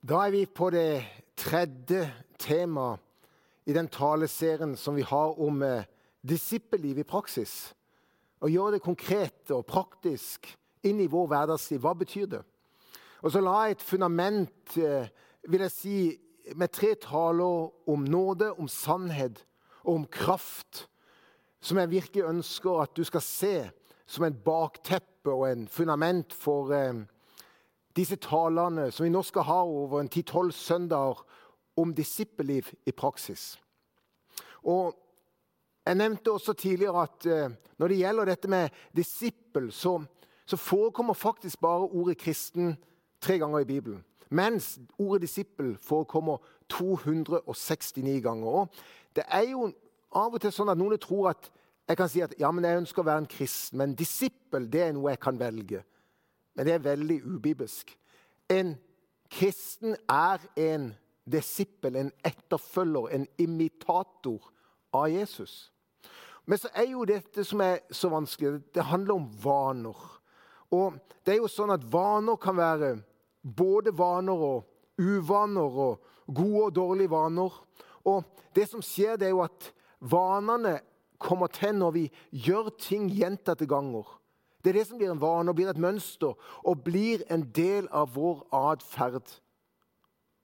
Da 0.00 0.22
er 0.24 0.30
vi 0.32 0.46
på 0.48 0.70
det 0.72 1.04
tredje 1.36 2.06
temaet 2.40 3.02
i 3.68 3.74
den 3.76 3.88
taleserien 3.92 4.72
som 4.80 4.96
vi 4.96 5.04
har 5.04 5.34
om 5.36 5.60
eh, 5.62 5.84
disippelliv 6.24 7.02
i 7.02 7.04
praksis. 7.04 7.74
Å 8.40 8.48
gjøre 8.48 8.78
det 8.78 8.86
konkret 8.86 9.52
og 9.52 9.66
praktisk 9.68 10.48
inn 10.88 11.02
i 11.04 11.10
vår 11.12 11.28
hverdagsliv. 11.28 11.82
Hva 11.84 11.92
betyr 12.00 12.30
det? 12.32 12.40
Og 13.20 13.34
så 13.34 13.44
la 13.44 13.58
jeg 13.66 13.76
et 13.76 13.84
fundament, 13.90 14.72
eh, 14.80 15.12
vil 15.44 15.66
jeg 15.66 15.76
si, 15.76 15.98
med 16.56 16.72
tre 16.72 16.94
taler 16.96 17.68
om 17.84 18.08
nåde, 18.08 18.54
om 18.56 18.72
sannhet 18.72 19.44
og 19.84 19.98
om 19.98 20.08
kraft, 20.08 20.86
som 21.60 21.76
jeg 21.76 21.92
virkelig 21.92 22.24
ønsker 22.24 22.86
at 22.86 22.96
du 22.96 23.04
skal 23.04 23.26
se 23.28 23.54
som 24.08 24.24
en 24.24 24.44
bakteppe 24.48 25.28
og 25.28 25.50
en 25.52 25.68
fundament 25.68 26.32
for 26.32 26.72
eh, 26.72 27.04
disse 27.96 28.16
talene 28.16 28.90
som 28.94 29.04
vi 29.04 29.12
nå 29.12 29.22
skal 29.26 29.46
ha 29.48 29.60
over 29.66 30.00
en 30.00 30.10
10-12 30.10 30.52
søndager 30.54 31.22
om 31.80 31.94
disippelliv 31.94 32.72
i 32.86 32.92
praksis. 32.92 33.58
Og 34.62 34.96
Jeg 35.86 35.96
nevnte 35.96 36.32
også 36.32 36.52
tidligere 36.52 37.02
at 37.02 37.26
eh, 37.26 37.50
når 37.78 37.88
det 37.88 37.96
gjelder 37.96 38.24
dette 38.24 38.48
med 38.48 38.68
disippel, 38.96 39.72
så, 39.72 40.02
så, 40.46 40.56
forekommer 40.56 41.14
faktisk 41.14 41.60
bare 41.60 41.88
ordet 41.88 42.18
kristen 42.18 42.76
tre 43.20 43.38
ganger 43.38 43.58
i 43.58 43.64
Bibelen. 43.64 44.04
Mens 44.30 44.78
ordet 44.98 45.22
disippel 45.22 45.78
forekommer 45.82 46.36
269 46.68 48.20
ganger. 48.22 48.46
Og 48.46 48.68
det 49.16 49.24
er 49.28 49.48
jo 49.50 49.72
av 50.12 50.34
og 50.34 50.40
til 50.40 50.52
sånn 50.52 50.68
at 50.68 50.78
noen 50.78 51.00
tror 51.00 51.32
at 51.32 51.50
jeg 51.88 51.98
kan 51.98 52.08
si 52.12 52.22
at 52.22 52.34
ja, 52.38 52.50
men 52.54 52.64
jeg 52.64 52.82
ønsker 52.84 53.02
å 53.02 53.08
være 53.08 53.24
en 53.24 53.32
kristen, 53.32 53.80
men 53.80 53.96
disippel 53.98 54.68
det 54.70 54.84
er 54.84 54.92
noe 54.94 55.10
jeg 55.10 55.22
kan 55.24 55.40
velge. 55.40 55.82
Men 56.54 56.66
det 56.66 56.74
er 56.74 56.84
veldig 56.84 57.20
ubibelsk. 57.24 57.92
En 58.50 58.74
kristen 59.30 59.96
er 60.10 60.42
en 60.58 60.90
disippel, 61.30 61.96
en 61.96 62.12
etterfølger, 62.26 63.10
en 63.14 63.26
imitator 63.38 64.50
av 64.92 65.08
Jesus. 65.12 65.70
Men 66.46 66.58
så 66.58 66.70
er 66.74 66.88
jo 66.90 67.06
dette 67.06 67.44
som 67.46 67.62
er 67.62 67.84
så 67.94 68.10
vanskelig, 68.10 68.62
det 68.74 68.88
handler 68.90 69.20
om 69.20 69.28
vaner. 69.42 69.98
Og 70.74 70.98
det 71.26 71.34
er 71.34 71.42
jo 71.42 71.50
sånn 71.50 71.72
at 71.74 71.86
vaner 71.92 72.38
kan 72.42 72.58
være 72.58 72.94
både 73.42 73.92
vaner 73.96 74.44
og 74.50 74.66
uvaner 75.00 75.80
og 75.86 76.08
gode 76.26 76.64
og 76.64 76.74
dårlige 76.74 77.12
vaner. 77.12 77.54
Og 78.06 78.24
det 78.56 78.66
som 78.70 78.82
skjer, 78.84 79.18
det 79.18 79.28
er 79.28 79.34
jo 79.34 79.44
at 79.44 79.70
vanene 80.00 80.78
kommer 81.20 81.52
til 81.52 81.76
når 81.76 81.94
vi 81.96 82.04
gjør 82.46 82.72
ting 82.80 83.08
gjentatte 83.12 83.68
ganger. 83.68 84.06
Det 84.62 84.70
er 84.70 84.78
det 84.80 84.86
som 84.88 84.98
blir 85.00 85.12
en 85.12 85.20
vane 85.20 85.50
og 85.50 85.56
blir 85.56 85.70
et 85.72 85.80
mønster 85.80 86.36
og 86.64 86.84
blir 86.84 87.24
en 87.32 87.46
del 87.56 87.88
av 87.92 88.12
vår 88.14 88.44
atferd. 88.52 89.24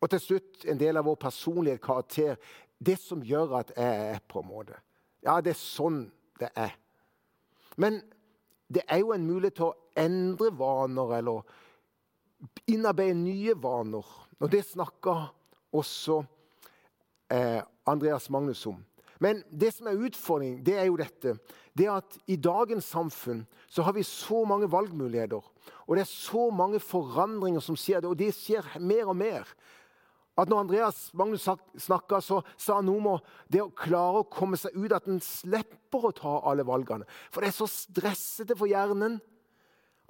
Og 0.00 0.10
til 0.12 0.22
slutt 0.22 0.64
en 0.68 0.80
del 0.80 0.96
av 0.96 1.06
vår 1.08 1.18
personlige 1.20 1.82
karakter. 1.84 2.36
Det 2.78 2.98
som 3.00 3.22
gjør 3.24 3.58
at 3.60 3.72
jeg 3.76 4.10
er 4.16 4.20
på 4.28 4.40
en 4.40 4.48
måte. 4.48 4.80
Ja, 5.24 5.40
det 5.40 5.54
er 5.54 5.60
sånn 5.60 6.06
det 6.40 6.50
er. 6.56 6.74
Men 7.76 8.00
det 8.72 8.82
er 8.88 9.00
jo 9.02 9.12
en 9.14 9.26
mulighet 9.26 9.58
til 9.58 9.70
å 9.70 9.76
endre 9.96 10.50
vaner 10.56 11.16
eller 11.18 11.42
innarbeide 12.68 13.16
nye 13.18 13.56
vaner. 13.60 14.04
Og 14.40 14.52
det 14.52 14.64
snakka 14.68 15.16
også 15.76 16.22
eh, 17.32 17.62
Andreas 17.88 18.28
Magnus 18.30 18.64
om. 18.68 18.80
Men 19.22 19.42
det 19.50 19.72
som 19.76 19.88
er 19.88 20.00
utfordringen, 20.08 20.62
det 20.64 20.76
er 20.76 20.88
jo 20.90 20.98
dette. 21.00 21.36
Det 21.76 21.88
at 21.92 22.18
I 22.28 22.36
dagens 22.40 22.88
samfunn 22.92 23.44
så 23.68 23.84
har 23.86 23.96
vi 23.96 24.04
så 24.06 24.42
mange 24.48 24.68
valgmuligheter. 24.72 25.44
Og 25.86 25.96
det 25.96 26.04
er 26.04 26.10
så 26.10 26.48
mange 26.54 26.80
forandringer 26.80 27.64
som 27.64 27.78
skjer. 27.78 28.04
Og 28.08 28.18
det 28.18 28.32
skjer 28.36 28.76
mer 28.80 29.12
og 29.12 29.16
mer. 29.16 29.48
At 30.36 30.50
når 30.52 30.66
Andreas 30.66 30.98
Magnus 31.16 31.46
snakka, 31.80 32.20
så 32.20 32.42
sa 32.60 32.76
han 32.78 32.88
noe 32.90 33.00
om 33.00 33.22
det 33.48 33.62
å 33.64 33.72
klare 33.72 34.20
å 34.20 34.28
komme 34.28 34.58
seg 34.60 34.76
ut. 34.76 34.92
At 34.92 35.08
en 35.08 35.22
slipper 35.24 36.10
å 36.10 36.16
ta 36.16 36.34
alle 36.48 36.66
valgene. 36.68 37.08
For 37.32 37.40
det 37.40 37.52
er 37.52 37.56
så 37.56 37.70
stressete 37.70 38.56
for 38.58 38.68
hjernen. 38.68 39.16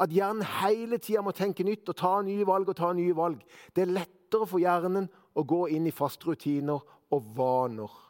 At 0.03 0.13
hjernen 0.13 0.45
hele 0.61 0.99
tida 1.01 1.23
må 1.25 1.33
tenke 1.33 1.65
nytt 1.65 1.89
og 1.89 1.99
ta 1.99 2.19
nye 2.27 2.45
valg 2.49 2.73
og 2.73 2.79
ta 2.79 2.91
nye 2.93 3.15
valg. 3.17 3.47
Det 3.73 3.87
er 3.87 3.95
lettere 3.95 4.51
for 4.51 4.61
hjernen 4.61 5.07
å 5.37 5.47
gå 5.47 5.63
inn 5.77 5.87
i 5.89 5.95
faste 5.95 6.27
rutiner 6.29 6.83
og 7.15 7.31
vaner. 7.39 8.06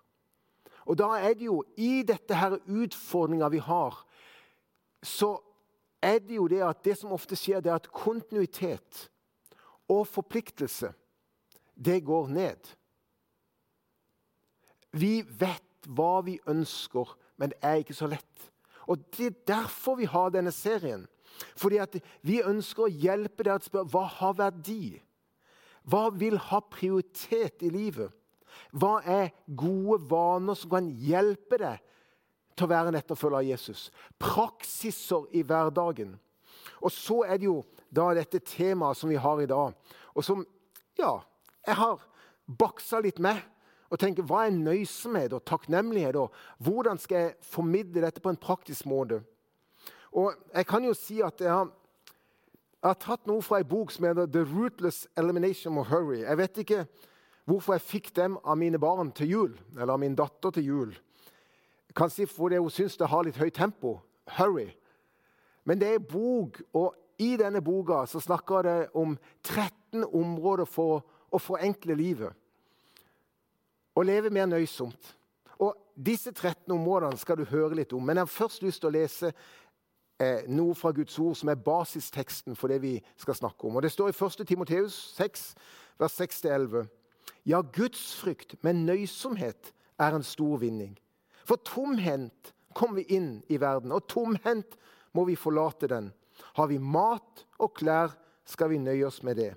Og 0.86 0.98
da 0.98 1.10
er 1.18 1.34
det 1.34 1.48
jo 1.48 1.62
i 1.76 2.02
dette 2.06 2.34
her 2.34 2.58
utfordringa 2.66 3.48
vi 3.50 3.58
har, 3.58 3.98
så 5.02 5.36
er 6.02 6.20
det 6.22 6.38
jo 6.38 6.46
det 6.50 6.62
at 6.62 6.84
det 6.84 6.96
som 6.98 7.14
ofte 7.14 7.36
skjer, 7.38 7.60
det 7.60 7.72
er 7.72 7.80
at 7.80 7.90
kontinuitet 7.92 9.08
og 9.90 10.06
forpliktelse, 10.06 10.92
det 11.76 12.04
går 12.06 12.28
ned. 12.32 12.70
Vi 14.96 15.20
vet 15.26 15.62
hva 15.86 16.20
vi 16.24 16.38
ønsker, 16.48 17.10
men 17.36 17.52
det 17.52 17.58
er 17.62 17.82
ikke 17.82 17.96
så 17.96 18.08
lett. 18.10 18.50
Og 18.86 19.02
Det 19.12 19.26
er 19.26 19.44
derfor 19.46 19.96
vi 19.98 20.04
har 20.04 20.30
denne 20.30 20.52
serien. 20.52 21.06
Fordi 21.56 21.76
at 21.76 21.96
vi 22.22 22.40
ønsker 22.40 22.86
å 22.86 22.92
hjelpe 22.92 23.44
deg 23.44 23.60
til 23.60 23.66
å 23.66 23.70
spørre 23.70 23.90
hva 23.92 24.04
har 24.08 24.36
verdi? 24.38 24.96
Hva 25.86 26.08
vil 26.14 26.38
ha 26.38 26.60
prioritet 26.60 27.62
i 27.66 27.70
livet? 27.70 28.10
Hva 28.72 29.00
er 29.02 29.32
gode 29.46 30.00
vaner 30.10 30.58
som 30.58 30.72
kan 30.72 30.88
hjelpe 30.88 31.58
deg 31.60 31.82
til 32.56 32.66
å 32.66 32.72
være 32.72 32.92
en 32.92 32.98
etterfølger 33.00 33.40
av 33.40 33.48
Jesus? 33.48 33.88
Praksiser 34.18 35.28
i 35.36 35.44
hverdagen. 35.46 36.16
Og 36.82 36.92
så 36.92 37.22
er 37.26 37.40
det 37.40 37.48
jo 37.48 37.60
da 37.92 38.10
dette 38.16 38.42
temaet 38.44 38.98
som 38.98 39.10
vi 39.10 39.18
har 39.20 39.40
i 39.40 39.48
dag, 39.48 39.74
og 40.14 40.24
som 40.24 40.42
ja, 40.98 41.18
jeg 41.66 41.76
har 41.76 42.02
baksa 42.46 43.00
litt 43.04 43.18
med. 43.22 43.40
Og 43.90 44.00
tenker, 44.02 44.24
Hva 44.26 44.46
er 44.46 44.54
nøysomhet 44.54 45.34
og 45.36 45.44
takknemlighet? 45.46 46.16
og 46.16 46.32
Hvordan 46.58 46.98
skal 46.98 47.16
jeg 47.18 47.34
formidle 47.42 48.02
dette 48.02 48.20
på 48.20 48.32
en 48.32 48.40
praktisk 48.40 48.86
måte? 48.86 49.22
Og 50.12 50.34
Jeg 50.54 50.66
kan 50.66 50.84
jo 50.84 50.94
si 50.94 51.20
at 51.22 51.40
jeg 51.40 51.50
har, 51.50 51.70
jeg 52.82 52.88
har 52.88 52.98
tatt 53.00 53.26
noe 53.26 53.42
fra 53.42 53.60
en 53.60 53.68
bok 53.68 53.90
som 53.90 54.04
heter 54.04 54.26
'The 54.26 54.42
Rootless 54.42 55.06
Elimination 55.16 55.78
of 55.78 55.86
Hurry'. 55.86 56.24
Jeg 56.24 56.38
vet 56.38 56.58
ikke 56.58 56.86
hvorfor 57.46 57.76
jeg 57.76 57.86
fikk 57.86 58.12
dem 58.16 58.36
av 58.44 58.58
mine 58.58 58.78
barn 58.82 59.12
til 59.14 59.30
jul, 59.30 59.58
eller 59.76 59.94
av 59.94 60.02
min 60.02 60.16
datter 60.18 60.52
til 60.54 60.66
jul. 60.66 60.94
Kan 61.96 62.10
si 62.12 62.26
fordi 62.28 62.58
hun 62.60 62.72
syns 62.72 62.98
det 62.98 63.08
har 63.08 63.24
litt 63.24 63.38
høyt 63.40 63.56
tempo. 63.56 64.00
Hurry. 64.36 64.68
Men 65.64 65.80
det 65.80 65.92
er 65.94 66.02
bok, 66.02 66.60
og 66.74 66.94
i 67.22 67.36
denne 67.40 67.62
boka 67.64 68.04
så 68.10 68.20
snakker 68.20 68.66
det 68.66 68.78
om 68.94 69.16
13 69.42 70.04
områder 70.04 70.68
for 70.68 71.06
å 71.32 71.40
forenkle 71.40 71.96
livet. 71.96 72.34
Og 73.96 74.04
leve 74.04 74.30
mer 74.30 74.50
nøysomt. 74.50 75.14
Og 75.58 75.74
Disse 75.96 76.28
13 76.28 76.68
områdene 76.74 77.16
skal 77.16 77.38
du 77.40 77.46
høre 77.48 77.78
litt 77.78 77.94
om. 77.96 78.04
Men 78.04 78.18
jeg 78.18 78.26
har 78.26 78.34
først 78.34 78.60
lyst 78.66 78.82
til 78.82 78.90
å 78.90 78.96
lese 78.98 79.30
eh, 80.20 80.42
noe 80.52 80.74
fra 80.76 80.92
Guds 80.92 81.16
ord 81.22 81.38
som 81.40 81.48
er 81.48 81.62
basisteksten 81.64 82.58
for 82.58 82.68
det 82.68 82.82
vi 82.82 82.98
skal 83.16 83.38
snakke 83.38 83.64
om. 83.64 83.78
Og 83.78 83.86
Det 83.86 83.94
står 83.94 84.12
i 84.12 84.16
1. 84.18 84.44
Timoteus 84.44 84.98
6, 85.16 85.46
vers 85.96 86.20
6-11. 86.20 86.84
Ja, 87.46 87.62
gudsfrykt 87.62 88.56
med 88.62 88.82
nøysomhet 88.86 89.72
er 89.98 90.16
en 90.16 90.26
stor 90.26 90.58
vinning. 90.62 90.96
For 91.46 91.60
tomhendt 91.62 92.52
kom 92.76 92.96
vi 92.96 93.06
inn 93.16 93.40
i 93.48 93.60
verden, 93.60 93.94
og 93.94 94.08
tomhendt 94.10 94.76
må 95.14 95.24
vi 95.28 95.38
forlate 95.38 95.88
den. 95.90 96.10
Har 96.58 96.68
vi 96.68 96.78
mat 96.78 97.46
og 97.58 97.72
klær, 97.78 98.12
skal 98.46 98.70
vi 98.70 98.78
nøye 98.78 99.06
oss 99.08 99.22
med 99.26 99.40
det. 99.40 99.54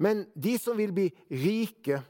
Men 0.00 0.24
de 0.34 0.56
som 0.58 0.78
vil 0.78 0.94
bli 0.94 1.10
rike, 1.30 2.00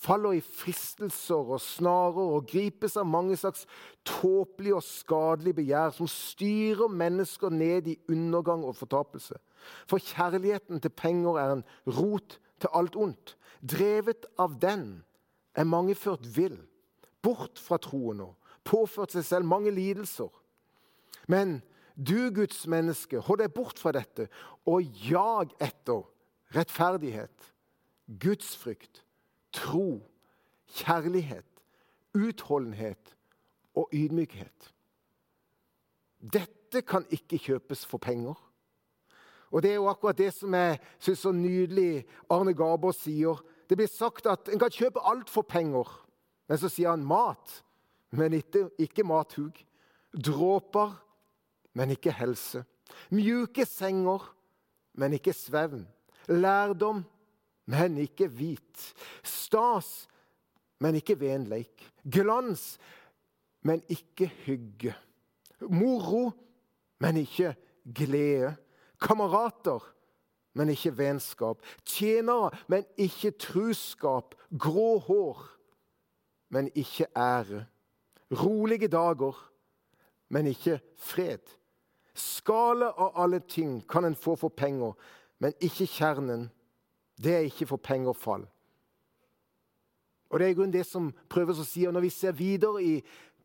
faller 0.00 0.38
i 0.38 0.40
fristelser 0.40 1.50
og 1.52 1.60
snarer 1.60 2.36
og 2.36 2.46
gripes 2.48 2.96
av 2.96 3.08
mange 3.08 3.36
slags 3.36 3.66
tåpelige 4.08 4.78
og 4.78 4.86
skadelige 4.86 5.58
begjær 5.58 5.92
som 5.96 6.08
styrer 6.08 6.88
mennesker 6.88 7.52
ned 7.52 7.90
i 7.90 7.98
undergang 8.08 8.64
og 8.64 8.78
fortapelse. 8.78 9.36
For 9.90 10.00
kjærligheten 10.00 10.80
til 10.80 10.94
penger 10.96 11.36
er 11.42 11.56
en 11.58 11.66
rot 11.98 12.38
til 12.60 12.72
alt 12.76 12.96
ondt. 12.96 13.36
Drevet 13.60 14.26
av 14.40 14.56
den 14.60 15.02
er 15.54 15.68
mange 15.68 15.96
ført 15.98 16.24
vill, 16.36 16.56
bort 17.22 17.60
fra 17.60 17.80
troen 17.82 18.22
og 18.24 18.54
påført 18.64 19.12
seg 19.16 19.26
selv 19.26 19.48
mange 19.48 19.72
lidelser. 19.74 20.30
Men 21.28 21.60
du, 21.96 22.30
Guds 22.34 22.64
menneske, 22.70 23.20
hold 23.20 23.42
deg 23.42 23.52
bort 23.52 23.80
fra 23.80 23.92
dette 23.96 24.28
og 24.68 24.86
jag 25.04 25.52
etter 25.60 26.06
rettferdighet, 26.56 27.50
gudsfrykt, 28.20 29.04
tro, 29.52 30.00
kjærlighet, 30.80 31.46
utholdenhet 32.16 33.14
og 33.78 33.90
ydmykhet. 33.94 34.70
Dette 36.20 36.82
kan 36.82 37.06
ikke 37.10 37.38
kjøpes 37.40 37.84
for 37.88 38.02
penger. 38.02 38.36
Og 39.50 39.62
Det 39.62 39.70
er 39.70 39.80
jo 39.80 39.88
akkurat 39.90 40.18
det 40.18 40.30
som 40.34 40.54
jeg 40.54 40.78
syns 41.02 41.24
så 41.24 41.32
nydelig 41.34 42.04
Arne 42.30 42.54
Garborg 42.54 42.94
sier. 42.94 43.40
Det 43.68 43.76
blir 43.78 43.90
sagt 43.90 44.26
at 44.30 44.48
en 44.50 44.58
kan 44.58 44.70
kjøpe 44.70 45.02
alt 45.06 45.30
for 45.30 45.42
penger. 45.42 45.88
Men 46.48 46.58
så 46.58 46.70
sier 46.70 46.90
han 46.90 47.06
mat, 47.06 47.60
men 48.10 48.34
ikke, 48.34 48.68
ikke 48.78 49.06
mathug. 49.06 49.58
Dråper, 50.10 50.94
men 51.78 51.94
ikke 51.94 52.14
helse. 52.14 52.64
Mjuke 53.14 53.66
senger, 53.66 54.24
men 54.98 55.14
ikke 55.14 55.34
svevn. 55.34 55.84
Lærdom, 56.30 57.04
men 57.70 57.98
ikke 58.02 58.26
hvit. 58.26 58.86
Stas, 59.22 60.08
men 60.82 60.98
ikke 60.98 61.18
venleik. 61.20 61.86
Glans, 62.02 62.78
men 63.62 63.82
ikke 63.88 64.30
hygge. 64.46 64.94
Moro, 65.60 66.30
men 67.00 67.20
ikke 67.22 67.54
glede. 67.84 68.56
Kamerater, 69.00 69.84
men 70.54 70.68
ikke 70.68 70.92
vennskap. 70.98 71.62
Tjenere, 71.84 72.50
men 72.68 72.84
ikke 72.98 73.30
truskap. 73.30 74.34
Grå 74.58 74.98
hår, 74.98 75.42
men 76.50 76.70
ikke 76.74 77.06
ære. 77.16 77.64
Rolige 78.30 78.88
dager, 78.88 79.50
men 80.28 80.46
ikke 80.46 80.80
fred. 80.98 81.42
Skale 82.14 82.90
av 82.98 83.12
alle 83.22 83.40
ting 83.40 83.80
kan 83.88 84.04
en 84.04 84.14
få 84.14 84.36
for 84.36 84.48
penger, 84.48 84.92
men 85.38 85.52
ikke 85.60 85.86
kjernen. 85.86 86.50
Det 87.22 87.34
er 87.34 87.46
ikke 87.48 87.66
for 87.66 87.76
penger 87.76 88.12
fall. 88.12 88.46
Og 90.30 90.38
Det 90.38 90.46
er 90.46 90.50
i 90.50 90.54
grunnen 90.54 90.72
det 90.72 90.86
som 90.86 91.10
prøves 91.28 91.58
å 91.58 91.64
si. 91.66 91.86
og 91.86 91.92
Når 91.92 92.00
vi 92.00 92.10
ser 92.10 92.32
videre 92.32 92.82
i 92.82 93.00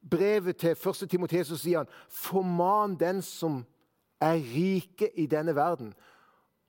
brevet 0.10 0.58
til 0.58 0.70
1. 0.70 1.10
Timoteus, 1.10 1.48
så 1.48 1.58
sier 1.58 1.78
han 1.78 1.90
forman 2.10 2.96
den 3.00 3.22
som 3.22 3.64
er 4.22 4.34
rike 4.34 5.10
i 5.20 5.26
denne 5.26 5.56
verden. 5.56 5.94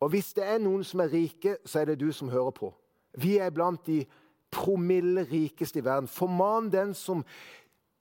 Og 0.01 0.09
hvis 0.09 0.33
det 0.37 0.45
er 0.45 0.59
noen 0.59 0.85
som 0.85 1.01
er 1.01 1.13
rike, 1.13 1.57
så 1.65 1.81
er 1.81 1.85
det 1.85 2.01
du 2.01 2.13
som 2.13 2.29
hører 2.29 2.51
på. 2.51 2.75
Vi 3.17 3.37
er 3.39 3.51
blant 3.51 3.87
de 3.87 4.05
promille 4.51 5.27
rikeste 5.31 5.79
i 5.79 5.85
verden. 5.85 6.09
Forman 6.09 6.73
den 6.73 6.95
som 6.95 7.25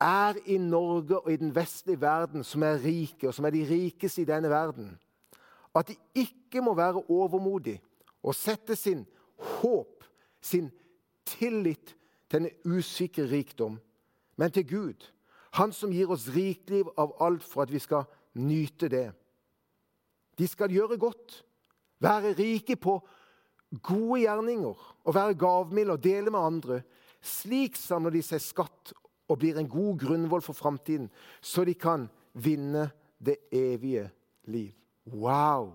er 0.02 0.36
i 0.46 0.58
Norge 0.58 1.20
og 1.20 1.32
i 1.32 1.36
den 1.36 1.56
vestlige 1.56 2.02
verden, 2.02 2.44
som 2.44 2.64
er 2.64 2.84
rike, 2.84 3.28
og 3.28 3.34
som 3.34 3.46
er 3.46 3.50
de 3.50 3.66
rikeste 3.70 4.22
i 4.22 4.26
denne 4.28 4.50
verden. 4.50 4.98
At 5.76 5.88
de 5.88 5.96
ikke 6.16 6.62
må 6.62 6.74
være 6.74 7.04
overmodige 7.10 7.82
og 8.24 8.36
sette 8.36 8.76
sin 8.76 9.06
håp, 9.38 10.04
sin 10.42 10.72
tillit, 11.26 11.96
til 12.30 12.46
en 12.46 12.78
usikker 12.78 13.32
rikdom, 13.32 13.80
men 14.36 14.52
til 14.52 14.68
Gud. 14.70 15.12
Han 15.52 15.72
som 15.72 15.92
gir 15.92 16.10
oss 16.12 16.28
rikliv 16.36 16.90
av 16.98 17.14
alt 17.22 17.44
for 17.44 17.62
at 17.62 17.72
vi 17.72 17.80
skal 17.80 18.04
nyte 18.34 18.90
det. 18.90 19.12
De 20.38 20.48
skal 20.48 20.74
gjøre 20.74 20.98
godt, 21.00 21.44
være 22.04 22.34
rike 22.38 22.76
på 22.76 23.00
gode 23.84 24.22
gjerninger 24.22 24.84
og 25.04 25.16
være 25.16 25.38
gavmilde 25.40 25.96
og 25.96 26.04
dele 26.04 26.32
med 26.32 26.40
andre. 26.40 26.82
Slik 27.22 27.78
samler 27.80 28.14
de 28.14 28.22
seg 28.26 28.44
skatt 28.44 28.94
og 29.26 29.40
blir 29.42 29.58
en 29.58 29.70
god 29.70 29.98
grunnvoll 30.04 30.44
for 30.46 30.58
framtiden, 30.58 31.08
så 31.42 31.66
de 31.66 31.74
kan 31.74 32.06
vinne 32.34 32.90
det 33.18 33.38
evige 33.52 34.10
liv. 34.52 34.74
Wow! 35.06 35.72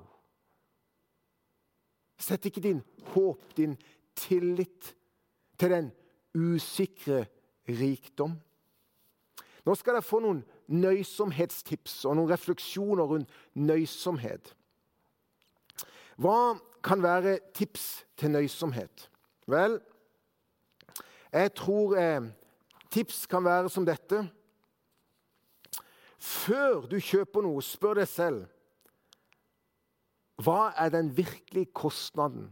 Sett 2.20 2.46
ikke 2.46 2.62
din 2.62 2.82
håp, 3.14 3.56
din 3.56 3.76
tillit, 4.14 4.94
til 5.60 5.70
den 5.74 5.90
usikre 6.36 7.26
rikdom. 7.68 8.32
Nå 9.66 9.74
skal 9.76 9.98
dere 9.98 10.06
få 10.06 10.22
noen 10.24 10.40
nøysomhetstips 10.70 12.04
og 12.06 12.16
noen 12.16 12.30
refleksjoner 12.30 13.08
rundt 13.10 13.32
nøysomhet. 13.58 14.52
Hva 16.20 16.56
kan 16.84 17.02
være 17.02 17.38
tips 17.56 18.04
til 18.20 18.32
nøysomhet? 18.34 19.08
Vel, 19.50 19.78
jeg 21.32 21.54
tror 21.58 21.96
eh, 21.98 22.30
tips 22.90 23.24
kan 23.30 23.44
være 23.44 23.70
som 23.72 23.86
dette. 23.86 24.22
Før 26.20 26.86
du 26.90 26.98
kjøper 27.00 27.44
noe, 27.46 27.62
spør 27.64 28.02
deg 28.02 28.10
selv 28.10 28.48
hva 30.40 30.70
er 30.80 30.88
den 30.92 31.10
virkelige 31.12 31.68
kostnaden 31.76 32.46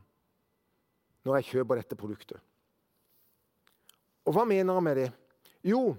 når 1.25 1.39
jeg 1.39 1.47
kjøper 1.53 1.81
dette 1.81 1.97
produktet. 1.97 2.41
Og 4.29 4.35
hva 4.37 4.45
mener 4.49 4.77
han 4.77 4.85
med 4.85 4.99
det? 5.01 5.09
Jo, 5.65 5.97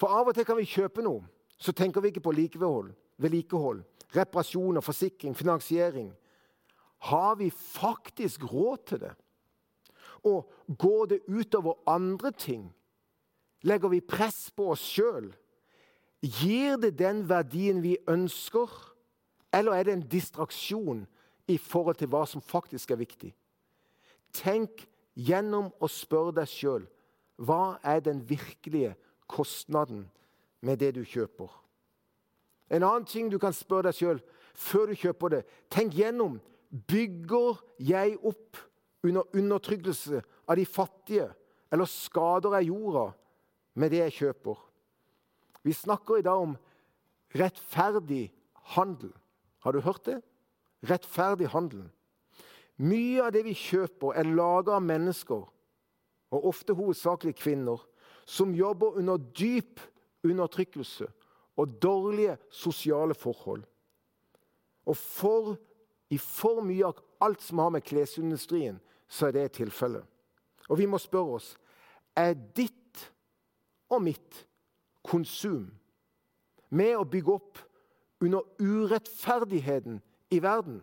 for 0.00 0.10
av 0.10 0.30
og 0.30 0.36
til 0.36 0.46
kan 0.46 0.58
vi 0.58 0.66
kjøpe 0.68 1.04
noe, 1.04 1.22
så 1.58 1.72
tenker 1.72 2.02
vi 2.02 2.10
ikke 2.10 2.24
på 2.24 2.34
likehold, 2.34 2.92
vedlikehold, 3.22 3.84
reparasjoner, 4.14 4.82
forsikring, 4.82 5.36
finansiering. 5.36 6.10
Har 7.10 7.36
vi 7.38 7.50
faktisk 7.50 8.44
råd 8.52 8.86
til 8.86 9.00
det? 9.04 9.12
Og 10.24 10.50
går 10.78 11.06
det 11.06 11.20
utover 11.28 11.78
andre 11.86 12.32
ting? 12.32 12.72
Legger 13.62 13.88
vi 13.88 14.00
press 14.00 14.50
på 14.56 14.70
oss 14.72 14.82
sjøl? 14.82 15.30
Gir 16.24 16.78
det 16.80 16.94
den 16.98 17.26
verdien 17.28 17.82
vi 17.84 17.96
ønsker, 18.08 18.70
eller 19.52 19.72
er 19.72 19.84
det 19.84 19.92
en 19.92 20.08
distraksjon 20.08 21.04
i 21.48 21.58
forhold 21.60 22.00
til 22.00 22.08
hva 22.12 22.24
som 22.26 22.42
faktisk 22.42 22.90
er 22.90 23.00
viktig? 23.00 23.34
Tenk 24.34 24.86
gjennom 25.14 25.70
å 25.78 25.88
spørre 25.90 26.34
deg 26.40 26.50
sjøl 26.50 26.86
hva 27.36 27.76
er 27.82 28.00
den 28.02 28.22
virkelige 28.26 28.94
kostnaden 29.34 30.06
med 30.64 30.80
det 30.80 30.94
du 30.96 31.02
kjøper. 31.04 31.50
En 32.70 32.86
annen 32.86 33.06
ting 33.08 33.28
du 33.30 33.38
kan 33.42 33.54
spørre 33.54 33.90
deg 33.90 33.98
sjøl 33.98 34.20
før 34.54 34.90
du 34.90 34.98
kjøper 34.98 35.34
det. 35.34 35.42
Tenk 35.72 35.96
gjennom 35.98 36.38
bygger 36.70 37.60
jeg 37.82 38.16
opp 38.22 38.58
under 39.04 39.28
undertrykkelse 39.36 40.22
av 40.48 40.56
de 40.58 40.64
fattige, 40.66 41.28
eller 41.72 41.90
skader 41.90 42.56
jeg 42.58 42.70
jorda 42.70 43.08
med 43.80 43.92
det 43.92 44.00
jeg 44.04 44.16
kjøper? 44.20 44.62
Vi 45.64 45.72
snakker 45.72 46.20
i 46.20 46.24
dag 46.26 46.40
om 46.40 46.56
rettferdig 47.34 48.28
handel. 48.76 49.12
Har 49.64 49.72
du 49.72 49.80
hørt 49.80 50.04
det? 50.06 50.20
Rettferdig 50.84 51.48
handel. 51.52 51.86
Mye 52.76 53.22
av 53.22 53.32
det 53.34 53.44
vi 53.46 53.54
kjøper, 53.56 54.16
er 54.18 54.28
laga 54.34 54.76
av 54.76 54.84
mennesker, 54.84 55.44
og 56.34 56.46
ofte 56.50 56.74
hovedsakelig 56.74 57.36
kvinner, 57.38 57.78
som 58.26 58.54
jobber 58.54 58.96
under 58.98 59.16
dyp 59.16 59.80
undertrykkelse 60.24 61.06
og 61.56 61.82
dårlige 61.82 62.36
sosiale 62.50 63.14
forhold. 63.14 63.62
Og 64.86 64.96
for, 64.96 65.56
i 66.10 66.18
for 66.18 66.62
mye 66.64 66.86
av 66.86 67.00
alt 67.24 67.42
som 67.42 67.58
har 67.58 67.70
med 67.72 67.84
klesindustrien, 67.84 68.80
så 69.08 69.26
er 69.26 69.36
det 69.36 69.52
tilfellet. 69.60 70.04
Og 70.68 70.78
vi 70.78 70.86
må 70.86 70.98
spørre 70.98 71.38
oss 71.38 71.54
er 72.16 72.34
ditt 72.56 73.04
og 73.92 74.02
mitt 74.02 74.44
konsum 75.04 75.68
med 76.74 76.96
å 76.96 77.06
bygge 77.06 77.34
opp 77.34 77.60
under 78.24 78.46
urettferdigheten 78.58 80.00
i 80.32 80.40
verden. 80.42 80.80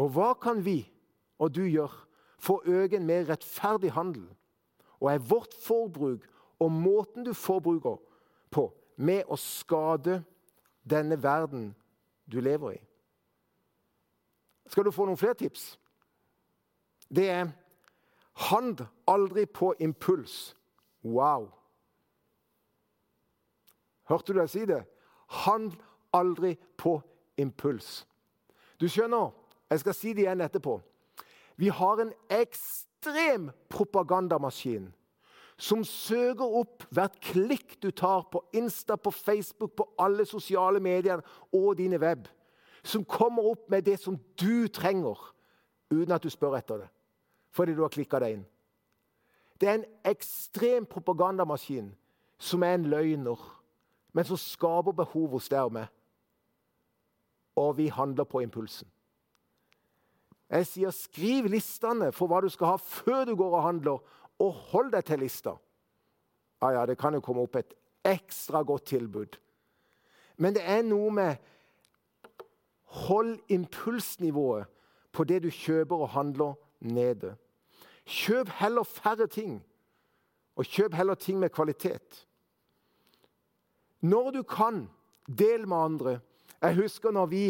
Og 0.00 0.10
hva 0.16 0.32
kan 0.40 0.62
vi 0.64 0.80
og 1.38 1.52
du 1.54 1.64
gjøre 1.66 2.06
for 2.42 2.60
å 2.60 2.78
øke 2.82 2.98
en 2.98 3.06
mer 3.06 3.28
rettferdig 3.28 3.92
handel? 3.94 4.26
Og 5.00 5.10
er 5.12 5.18
vårt 5.18 5.54
forbruk 5.54 6.26
og 6.58 6.72
måten 6.72 7.24
du 7.24 7.32
forbruker 7.34 7.98
på, 8.50 8.68
med 8.96 9.26
å 9.26 9.36
skade 9.40 10.20
denne 10.86 11.18
verden 11.22 11.72
du 12.30 12.38
lever 12.40 12.76
i? 12.76 12.80
Skal 14.70 14.86
du 14.86 14.94
få 14.94 15.06
noen 15.06 15.20
flere 15.20 15.36
tips? 15.38 15.74
Det 17.10 17.28
er 17.30 17.52
Handl 18.34 18.86
aldri 19.06 19.44
på 19.46 19.74
impuls. 19.78 20.56
Wow! 21.04 21.52
Hørte 24.10 24.32
du 24.32 24.40
deg 24.40 24.50
si 24.50 24.64
det? 24.66 24.80
Handl 25.44 25.76
aldri 26.14 26.56
på 26.76 26.96
impuls. 27.38 28.02
Du 28.80 28.88
skjønner, 28.90 29.30
jeg 29.70 29.84
skal 29.84 29.96
si 29.96 30.12
det 30.16 30.26
igjen 30.26 30.42
etterpå. 30.44 30.80
Vi 31.56 31.70
har 31.70 32.02
en 32.02 32.10
ekstrem 32.34 32.93
propagandamaskin 33.68 34.92
som 35.56 35.84
søker 35.86 36.56
opp 36.60 36.84
hvert 36.94 37.20
klikk 37.22 37.76
du 37.82 37.90
tar 37.94 38.26
på 38.32 38.42
Insta, 38.56 38.96
på 38.96 39.10
Facebook, 39.10 39.76
på 39.76 39.86
alle 39.98 40.26
sosiale 40.26 40.80
medier 40.80 41.22
og 41.52 41.76
dine 41.78 41.98
web. 42.02 42.26
Som 42.82 43.04
kommer 43.04 43.46
opp 43.54 43.70
med 43.70 43.86
det 43.86 43.98
som 44.00 44.18
du 44.40 44.68
trenger, 44.68 45.18
uten 45.90 46.12
at 46.12 46.22
du 46.22 46.30
spør 46.30 46.58
etter 46.58 46.82
det. 46.84 46.88
Fordi 47.54 47.74
du 47.74 47.82
har 47.82 47.92
klikka 47.92 48.18
deg 48.20 48.38
inn. 48.38 48.46
Det 49.60 49.68
er 49.68 49.78
en 49.78 49.86
ekstrem 50.10 50.86
propagandamaskin 50.90 51.92
som 52.38 52.62
er 52.66 52.74
en 52.74 52.88
løgner, 52.90 53.38
men 54.12 54.26
som 54.26 54.36
skaper 54.36 54.92
behov 54.92 55.38
hos 55.38 55.48
deg 55.48 55.62
og 55.62 55.76
meg. 55.78 55.86
Og 57.56 57.76
vi 57.78 57.86
handler 57.88 58.26
på 58.26 58.42
impulsen. 58.42 58.88
Jeg 60.50 60.66
sier 60.68 60.92
skriv 60.94 61.48
listene 61.52 62.10
for 62.12 62.30
hva 62.30 62.42
du 62.44 62.50
skal 62.52 62.74
ha 62.74 62.80
før 62.80 63.24
du 63.28 63.34
går 63.38 63.56
og 63.58 63.64
handler, 63.64 64.02
og 64.42 64.60
hold 64.72 64.92
deg 64.92 65.06
til 65.08 65.22
lista. 65.24 65.54
Ja, 66.62 66.70
ja, 66.78 66.86
det 66.86 66.98
kan 67.00 67.14
jo 67.14 67.22
komme 67.24 67.44
opp 67.44 67.56
et 67.56 67.74
ekstra 68.04 68.62
godt 68.66 68.88
tilbud. 68.92 69.38
Men 70.36 70.56
det 70.56 70.64
er 70.66 70.82
noe 70.86 71.10
med 71.14 71.50
Hold 72.94 73.40
impulsnivået 73.50 74.68
på 75.10 75.24
det 75.26 75.40
du 75.42 75.48
kjøper 75.50 76.04
og 76.04 76.12
handler, 76.14 76.52
nede. 76.78 77.32
Kjøp 78.06 78.52
heller 78.60 78.86
færre 78.86 79.26
ting, 79.26 79.56
og 80.54 80.64
kjøp 80.64 80.94
heller 80.94 81.14
ting 81.14 81.38
med 81.38 81.50
kvalitet. 81.50 82.26
Når 84.00 84.30
du 84.30 84.42
kan, 84.42 84.84
del 85.26 85.68
med 85.68 85.76
andre. 85.76 86.20
Jeg 86.62 86.76
husker 86.76 87.10
når 87.10 87.26
vi 87.26 87.44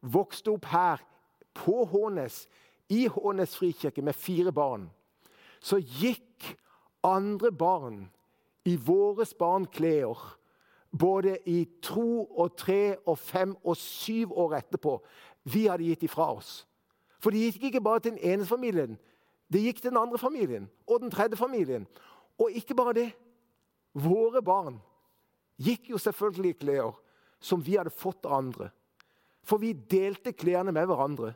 vokste 0.00 0.54
opp 0.54 0.64
her 0.70 1.02
på 1.58 1.82
Hånes 1.90 2.46
i 2.88 3.06
Hånes 3.10 3.56
frikirke 3.58 4.02
med 4.02 4.16
fire 4.16 4.52
barn, 4.54 4.88
så 5.60 5.80
gikk 5.82 6.54
andre 7.04 7.50
barn 7.52 8.06
i 8.68 8.76
våre 8.76 9.26
barn 9.38 9.66
klær 9.66 10.38
både 10.90 11.36
i 11.48 11.64
to 11.82 12.24
og 12.24 12.56
tre 12.56 12.96
og 13.06 13.18
fem 13.18 13.56
og 13.64 13.76
syv 13.76 14.32
år 14.32 14.58
etterpå. 14.62 14.98
Vi 15.44 15.66
hadde 15.66 15.84
gitt 15.84 16.06
ifra 16.08 16.30
oss. 16.32 16.64
For 17.20 17.34
det 17.34 17.48
gikk 17.48 17.68
ikke 17.68 17.84
bare 17.84 18.00
til 18.00 18.14
den 18.16 18.22
ene 18.22 18.46
familien. 18.46 18.98
Det 19.52 19.62
gikk 19.64 19.82
til 19.82 19.90
den 19.90 20.00
andre 20.00 20.18
familien 20.18 20.68
og 20.86 21.00
den 21.02 21.10
tredje 21.10 21.36
familien. 21.36 21.86
Og 22.38 22.50
ikke 22.54 22.76
bare 22.78 22.94
det. 22.94 23.08
Våre 23.98 24.42
barn 24.44 24.78
gikk 25.58 25.90
jo 25.90 25.98
selvfølgelig 25.98 26.54
i 26.54 26.58
klær 26.62 26.98
som 27.40 27.62
vi 27.64 27.76
hadde 27.78 27.94
fått 27.94 28.26
av 28.26 28.38
andre. 28.38 28.70
For 29.42 29.58
vi 29.58 29.72
delte 29.72 30.32
klærne 30.36 30.72
med 30.72 30.86
hverandre. 30.86 31.32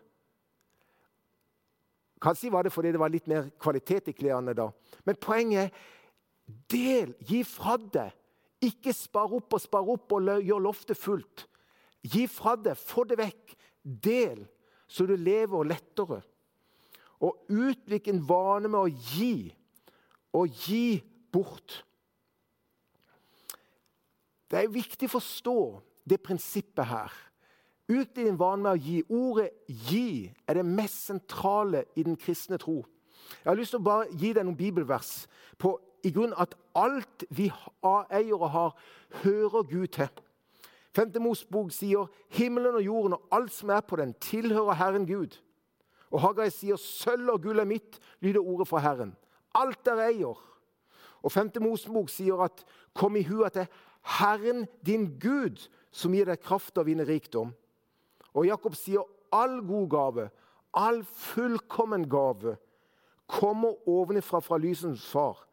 Kanskje 2.23 2.52
var 2.55 2.62
det 2.62 2.73
fordi 2.75 2.93
det 2.95 3.00
var 3.02 3.11
litt 3.11 3.26
mer 3.31 3.49
kvalitet 3.61 4.12
i 4.12 4.14
klærne 4.14 4.55
da. 4.55 4.69
Men 5.07 5.19
poenget 5.19 5.73
er 5.73 5.88
del, 6.71 7.14
gi 7.26 7.43
fra 7.47 7.76
deg. 7.81 8.12
Ikke 8.62 8.95
spar 8.95 9.33
opp 9.35 9.57
og 9.57 9.62
spar 9.62 9.88
opp 9.91 10.14
og 10.14 10.29
gjør 10.38 10.62
loftet 10.62 10.99
fullt. 10.99 11.47
Gi 12.02 12.29
fra 12.31 12.55
deg, 12.59 12.79
få 12.79 13.05
det 13.11 13.19
vekk. 13.19 13.57
Del, 13.83 14.45
så 14.87 15.07
du 15.09 15.17
lever 15.19 15.67
lettere. 15.67 16.21
Og 17.23 17.50
utvik 17.50 18.11
en 18.11 18.23
vane 18.26 18.71
med 18.71 18.79
å 18.79 19.11
gi, 19.14 19.50
og 20.35 20.62
gi 20.67 21.02
bort. 21.35 21.83
Det 24.50 24.61
er 24.61 24.73
viktig 24.73 25.09
å 25.09 25.17
forstå 25.17 25.59
det 26.07 26.21
prinsippet 26.23 26.87
her. 26.87 27.12
Utvikle 27.89 28.25
din 28.25 28.39
vane 28.39 28.62
med 28.62 28.73
å 28.73 28.81
gi. 28.81 29.03
Ordet 29.09 29.51
'gi' 29.69 30.33
er 30.47 30.55
det 30.55 30.65
mest 30.65 31.07
sentrale 31.07 31.85
i 31.97 32.03
den 32.03 32.17
kristne 32.17 32.59
tro. 32.59 32.85
Jeg 33.45 33.51
har 33.51 33.57
lyst 33.57 33.71
til 33.71 33.81
å 33.81 33.85
bare 33.85 34.11
gi 34.12 34.33
deg 34.33 34.45
noen 34.45 34.57
bibelvers 34.57 35.27
på 35.59 35.79
i 36.05 36.11
grunn 36.11 36.35
at 36.39 36.55
alt 36.75 37.25
vi 37.31 37.49
eier 37.83 38.39
og 38.39 38.51
har, 38.51 38.77
hører 39.23 39.62
Gud 39.62 39.89
til. 39.95 40.11
Femte 40.93 41.21
Mosbok 41.21 41.73
sier 41.73 42.11
himmelen 42.37 42.77
og 42.77 42.85
jorden 42.85 43.17
og 43.17 43.29
alt 43.33 43.53
som 43.53 43.71
er 43.71 43.81
på 43.81 43.97
den, 43.97 44.15
tilhører 44.21 44.77
Herren 44.77 45.07
Gud. 45.07 45.39
Og 46.12 46.21
Hagai 46.21 46.51
sier 46.53 46.77
sølv 46.77 47.31
og 47.33 47.43
gull 47.43 47.62
er 47.62 47.69
mitt, 47.69 47.99
lyder 48.21 48.45
ordet 48.45 48.69
fra 48.69 48.83
Herren. 48.85 49.15
Alt 49.55 49.89
er 49.89 50.03
eier. 50.11 50.37
Og 51.23 51.33
Femte 51.33 51.62
Mosbok 51.62 52.11
sier 52.12 52.43
at 52.45 52.65
kom 52.95 53.17
i 53.17 53.25
hu 53.25 53.43
at 53.47 53.57
det 53.57 53.65
er 53.65 53.81
Herren 54.19 54.67
din 54.85 55.15
Gud 55.23 55.62
som 55.95 56.12
gir 56.12 56.29
deg 56.29 56.43
kraft 56.43 56.77
og 56.79 56.89
vinner 56.91 57.09
rikdom. 57.09 57.55
Og 58.35 58.47
Jakob 58.47 58.77
sier 58.77 59.05
all 59.33 59.61
god 59.67 59.89
gave, 59.93 60.29
all 60.75 61.05
fullkommen 61.05 62.09
gave, 62.11 62.57
kommer 63.27 63.89
ovenifra 63.89 64.41
fra 64.41 64.59
lysens 64.59 65.05
far. 65.09 65.47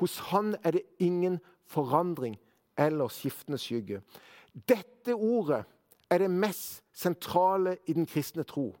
Hos 0.00 0.18
han 0.32 0.56
er 0.64 0.70
det 0.70 0.82
ingen 0.98 1.40
forandring 1.66 2.38
eller 2.78 3.08
skiftende 3.08 3.58
skygge. 3.58 4.00
Dette 4.68 5.14
ordet 5.14 5.64
er 6.10 6.18
det 6.18 6.30
mest 6.30 6.82
sentrale 6.92 7.76
i 7.86 7.92
den 7.92 8.06
kristne 8.06 8.42
tro. 8.42 8.74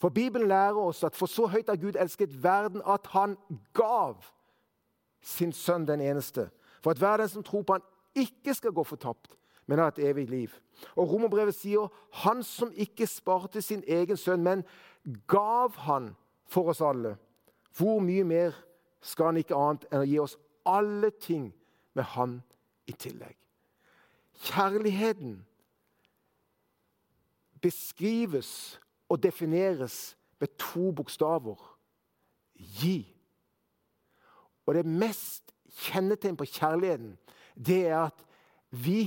For 0.00 0.08
Bibelen 0.08 0.48
lærer 0.48 0.76
oss 0.76 1.04
at 1.04 1.16
for 1.16 1.26
så 1.26 1.46
høyt 1.46 1.68
har 1.68 1.76
Gud 1.80 1.96
elsket 2.00 2.42
verden 2.42 2.82
at 2.86 3.06
han 3.06 3.36
gav 3.72 4.16
sin 5.22 5.52
sønn 5.52 5.86
den 5.88 6.00
eneste. 6.00 6.50
For 6.82 6.90
at 6.90 6.98
hver 6.98 7.16
den 7.16 7.28
som 7.28 7.42
tror 7.42 7.62
på 7.62 7.78
han 7.78 7.86
ikke 8.14 8.54
skal 8.54 8.72
gå 8.72 8.84
fortapt, 8.84 9.36
men 9.66 9.78
har 9.78 9.92
et 9.92 10.02
evig 10.10 10.28
liv. 10.30 10.54
Og 10.96 11.08
Romerbrevet 11.12 11.54
sier 11.56 11.88
han 12.24 12.42
som 12.44 12.72
ikke 12.74 13.06
sparte 13.08 13.62
sin 13.62 13.84
egen 13.86 14.16
sønn, 14.16 14.42
men 14.42 14.64
gav 15.30 15.76
han 15.86 16.12
for 16.50 16.72
oss 16.72 16.82
alle. 16.84 17.16
Hvor 17.76 18.00
mye 18.04 18.24
mer 18.24 18.58
skal 19.04 19.32
han 19.32 19.40
ikke 19.40 19.56
annet 19.58 19.88
enn 19.90 20.04
å 20.04 20.08
gi 20.08 20.20
oss 20.22 20.36
alle 20.68 21.10
ting 21.20 21.48
med 21.94 22.04
han 22.14 22.38
i 22.86 22.92
tillegg? 22.92 23.36
Kjærligheten 24.44 25.38
beskrives 27.64 28.80
og 29.08 29.22
defineres 29.22 30.16
med 30.40 30.48
to 30.60 30.90
bokstaver 30.92 31.60
gi. 32.54 33.04
Og 34.66 34.74
det 34.74 34.84
mest 34.86 35.54
kjennetegn 35.84 36.36
på 36.36 36.46
kjærligheten, 36.48 37.14
det 37.54 37.86
er 37.86 37.98
at 38.06 38.24
vi 38.70 39.06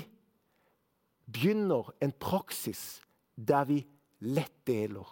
begynner 1.27 1.91
en 2.01 2.12
praksis 2.12 3.01
der 3.36 3.67
vi 3.69 3.81
lett 4.19 4.65
deler, 4.67 5.07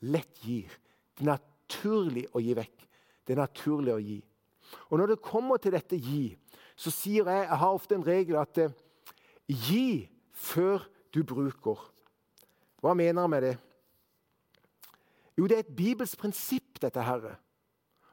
lett 0.00 0.42
gir. 0.44 0.70
Det 1.14 1.24
er 1.24 1.34
naturlig 1.36 2.26
å 2.34 2.42
gi 2.42 2.54
vekk. 2.58 2.86
Det 3.22 3.34
er 3.34 3.42
naturlig 3.44 3.94
å 3.94 4.02
gi. 4.02 4.20
Og 4.90 4.98
Når 4.98 5.12
det 5.12 5.24
kommer 5.24 5.60
til 5.60 5.74
dette 5.74 5.96
gi, 5.96 6.32
så 6.76 6.90
sier 6.90 7.28
jeg 7.28 7.46
jeg 7.46 7.60
har 7.60 7.74
ofte 7.74 7.94
en 7.94 8.06
regel 8.06 8.38
at 8.40 8.58
eh, 8.58 8.72
Gi 9.52 10.08
før 10.32 10.84
du 11.12 11.20
bruker. 11.26 11.80
Hva 12.80 12.94
mener 12.96 13.22
jeg 13.22 13.30
med 13.30 13.42
det? 13.44 13.56
Jo, 15.36 15.46
det 15.46 15.56
er 15.56 15.64
et 15.64 15.76
bibelsk 15.76 16.18
prinsipp, 16.20 16.78
dette 16.80 17.02
herre. 17.04 17.34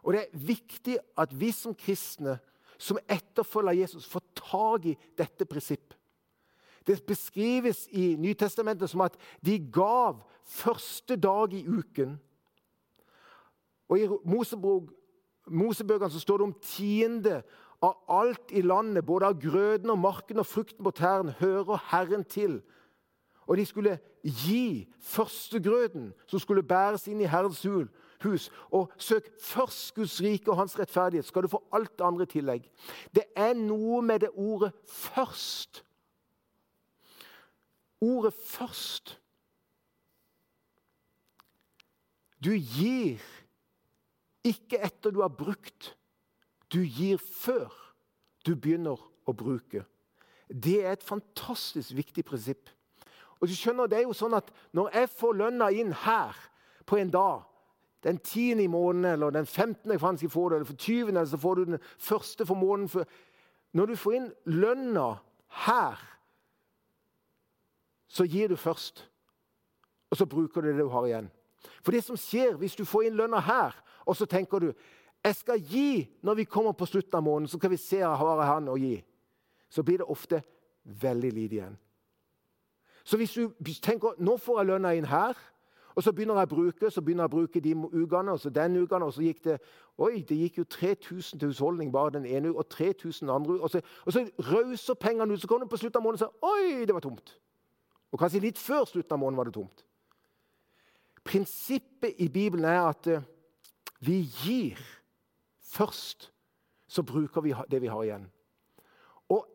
Og 0.03 0.15
det 0.15 0.25
er 0.25 0.44
viktig 0.50 0.98
at 1.20 1.32
vi 1.36 1.51
som 1.56 1.75
kristne, 1.77 2.38
som 2.79 3.00
etterfølger 3.08 3.82
Jesus, 3.82 4.08
får 4.08 4.24
tak 4.39 4.88
i 4.89 4.96
dette 5.20 5.48
prinsipp. 5.48 5.94
Det 6.88 7.05
beskrives 7.05 7.88
i 7.91 8.15
Nytestamentet 8.15 8.89
som 8.89 9.01
at 9.01 9.17
de 9.45 9.59
gav 9.74 10.21
første 10.45 11.15
dag 11.15 11.53
i 11.53 11.65
uken. 11.67 12.19
Og 13.89 14.00
I 14.00 14.07
Mosebøkene 15.50 16.21
står 16.21 16.38
det 16.38 16.48
om 16.48 16.57
tiende 16.62 17.41
av 17.81 17.95
alt 18.12 18.51
i 18.51 18.62
landet, 18.62 19.05
både 19.05 19.29
av 19.29 19.39
grøden 19.39 19.89
og 19.89 20.00
marken 20.00 20.41
og 20.41 20.45
frukten 20.45 20.83
på 20.83 20.91
tærne, 20.91 21.36
hører 21.39 21.79
Herren 21.89 22.24
til. 22.24 22.59
Og 23.48 23.57
de 23.57 23.65
skulle 23.65 23.98
gi 24.24 24.88
førstegrøden, 25.01 26.12
som 26.27 26.39
skulle 26.39 26.63
bæres 26.63 27.07
inn 27.07 27.21
i 27.21 27.29
Herrens 27.29 27.63
hus. 28.24 28.50
Og 28.71 28.91
søk 28.98 29.29
først 29.41 29.95
Guds 29.95 30.21
rike 30.21 30.51
og 30.51 30.57
hans 30.59 30.79
rettferdighet, 30.79 31.25
skal 31.25 31.43
du 31.43 31.48
få 31.48 31.63
alt 31.74 31.98
det 31.98 32.05
andre 32.05 32.27
i 32.27 32.33
tillegg. 32.36 32.67
Det 33.15 33.24
er 33.36 33.53
noe 33.57 34.01
med 34.01 34.19
det 34.19 34.29
ordet 34.36 34.74
'først'. 34.86 35.83
Ordet 38.01 38.34
'først'. 38.34 39.20
Du 42.44 42.51
gir 42.51 43.20
ikke 44.44 44.79
etter 44.79 45.12
du 45.12 45.22
har 45.22 45.29
brukt. 45.29 45.98
Du 46.74 46.79
gir 46.79 47.18
før 47.18 47.74
du 48.46 48.56
begynner 48.56 49.00
å 49.27 49.34
bruke. 49.34 49.84
Det 50.50 50.86
er 50.86 50.91
et 50.91 51.03
fantastisk 51.03 51.96
viktig 51.96 52.25
prinsipp. 52.25 52.70
Og 53.39 53.48
du 53.48 53.56
skjønner, 53.56 53.88
det 53.88 54.00
er 54.00 54.08
jo 54.08 54.15
sånn 54.15 54.36
at 54.38 54.51
Når 54.74 54.89
jeg 54.94 55.10
får 55.10 55.34
lønna 55.34 55.70
inn 55.72 55.94
her 55.94 56.36
på 56.86 56.98
en 56.98 57.12
dag, 57.12 57.44
den 58.03 58.18
tiende 58.18 58.63
i 58.63 58.68
måneden, 58.72 59.13
eller 59.13 59.29
den 59.29 59.46
15. 59.46 59.91
jeg 59.91 60.00
fanns 60.00 60.24
får 60.29 60.50
det, 60.50 60.56
eller 60.56 60.65
for 60.65 60.75
20., 60.75 61.08
eller 61.08 61.25
så 61.25 61.38
får 61.38 61.56
du 61.56 61.65
den 61.65 61.79
første 61.98 62.46
for 62.46 62.56
måneden 62.56 63.06
Når 63.74 63.86
du 63.86 63.96
får 63.96 64.13
inn 64.13 64.34
lønna 64.46 65.20
her, 65.65 66.00
så 68.10 68.25
gir 68.25 68.50
du 68.50 68.58
først. 68.58 69.06
Og 70.10 70.18
så 70.18 70.25
bruker 70.25 70.62
du 70.62 70.72
det 70.72 70.82
du 70.82 70.89
har 70.89 71.06
igjen. 71.06 71.30
For 71.84 71.94
det 71.94 72.04
som 72.04 72.18
skjer 72.18 72.58
hvis 72.58 72.75
du 72.75 72.86
får 72.88 73.08
inn 73.08 73.20
lønna 73.20 73.39
her, 73.44 73.75
og 74.06 74.18
så 74.18 74.25
tenker 74.25 74.60
du 74.60 74.72
jeg 75.20 75.36
skal 75.36 75.60
gi 75.60 76.08
når 76.24 76.39
vi 76.39 76.48
kommer 76.48 76.72
på 76.72 76.88
slutten 76.88 77.18
av 77.18 77.24
måneden, 77.24 77.48
så 77.51 77.60
skal 77.60 77.74
vi 77.74 77.78
se 77.78 78.00
jeg 78.00 78.18
har 78.22 78.70
å 78.72 78.78
gi. 78.80 79.04
Så 79.70 79.84
blir 79.84 80.00
det 80.00 80.08
ofte 80.08 80.42
veldig 80.84 81.32
lite 81.34 81.56
igjen. 81.56 81.78
Så 83.04 83.18
hvis 83.18 83.34
du 83.34 83.51
tenker 83.84 84.16
nå 84.18 84.38
får 84.38 84.60
jeg 84.60 84.70
lønna 84.70 84.94
inn 84.96 85.10
her, 85.10 85.36
og 85.96 86.04
så 86.04 86.13
begynner 86.16 86.38
jeg 86.39 86.48
å 86.48 86.56
bruke 86.56 86.92
så 86.92 87.01
begynner 87.01 87.25
jeg 87.25 87.32
å 87.32 87.36
bruke 87.36 87.60
de 87.60 87.74
ukene, 87.75 88.32
og 88.32 88.39
så 88.39 88.50
den 88.50 88.78
uka, 88.78 89.01
og 89.04 89.13
så 89.13 89.25
gikk 89.25 89.44
det 89.44 89.58
oi, 90.00 90.22
det 90.24 90.38
gikk 90.38 90.62
jo 90.62 90.63
3000 90.63 91.39
til 91.39 91.50
husholdning 91.51 91.92
bare 91.92 92.13
den 92.16 92.25
ene 92.25 92.54
uka, 92.54 92.63
og 92.63 92.70
3000 92.70 93.30
andre 93.30 93.58
uka. 93.58 93.63
Og 93.63 93.70
så, 93.70 93.82
og 94.06 94.13
så 94.13 94.24
rauser 94.51 94.94
pengene 94.94 95.34
ut. 95.34 95.42
Så 95.42 95.48
kommer 95.48 95.66
du 95.66 95.74
på 95.74 95.82
slutten 95.82 96.00
av 96.00 96.06
måneden 96.06 96.30
og 96.30 96.38
sier 96.39 96.80
oi, 96.80 96.86
det 96.86 96.96
var 96.96 97.04
tomt. 97.04 97.34
Og 98.12 98.20
kanskje 98.20 98.42
litt 98.44 98.62
før 98.62 98.88
slutten 98.89 99.16
av 99.16 99.22
måneden 99.22 99.38
var 99.39 99.50
det 99.50 99.56
tomt. 99.58 99.86
Prinsippet 101.24 102.18
i 102.18 102.30
Bibelen 102.32 102.66
er 102.66 102.82
at 102.89 103.10
uh, 103.12 103.25
vi 104.00 104.22
gir 104.24 104.80
først, 105.70 106.32
så 106.88 107.04
bruker 107.06 107.42
vi 107.46 107.54
det 107.70 107.82
vi 107.82 107.92
har 107.92 108.04
igjen. 108.04 108.25
Og 109.30 109.46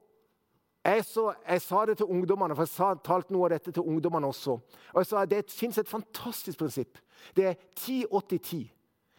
jeg, 0.84 1.04
så, 1.08 1.32
jeg 1.48 1.62
sa 1.64 1.86
det 1.88 1.96
til 1.98 2.06
ungdommene, 2.06 2.54
for 2.54 2.62
jeg 2.62 2.74
sa, 2.74 2.92
talte 2.94 3.34
noe 3.34 3.48
av 3.48 3.56
dette 3.56 3.72
til 3.74 3.82
ungdommene 3.82 4.28
også. 4.30 4.58
Og 4.92 5.00
jeg 5.00 5.10
sa 5.10 5.24
at 5.24 5.32
Det 5.32 5.50
fins 5.50 5.78
et 5.78 5.90
fantastisk 5.90 6.58
prinsipp. 6.58 6.98
Det 7.36 7.46
er 7.46 7.54
10-80-10. 7.80 8.68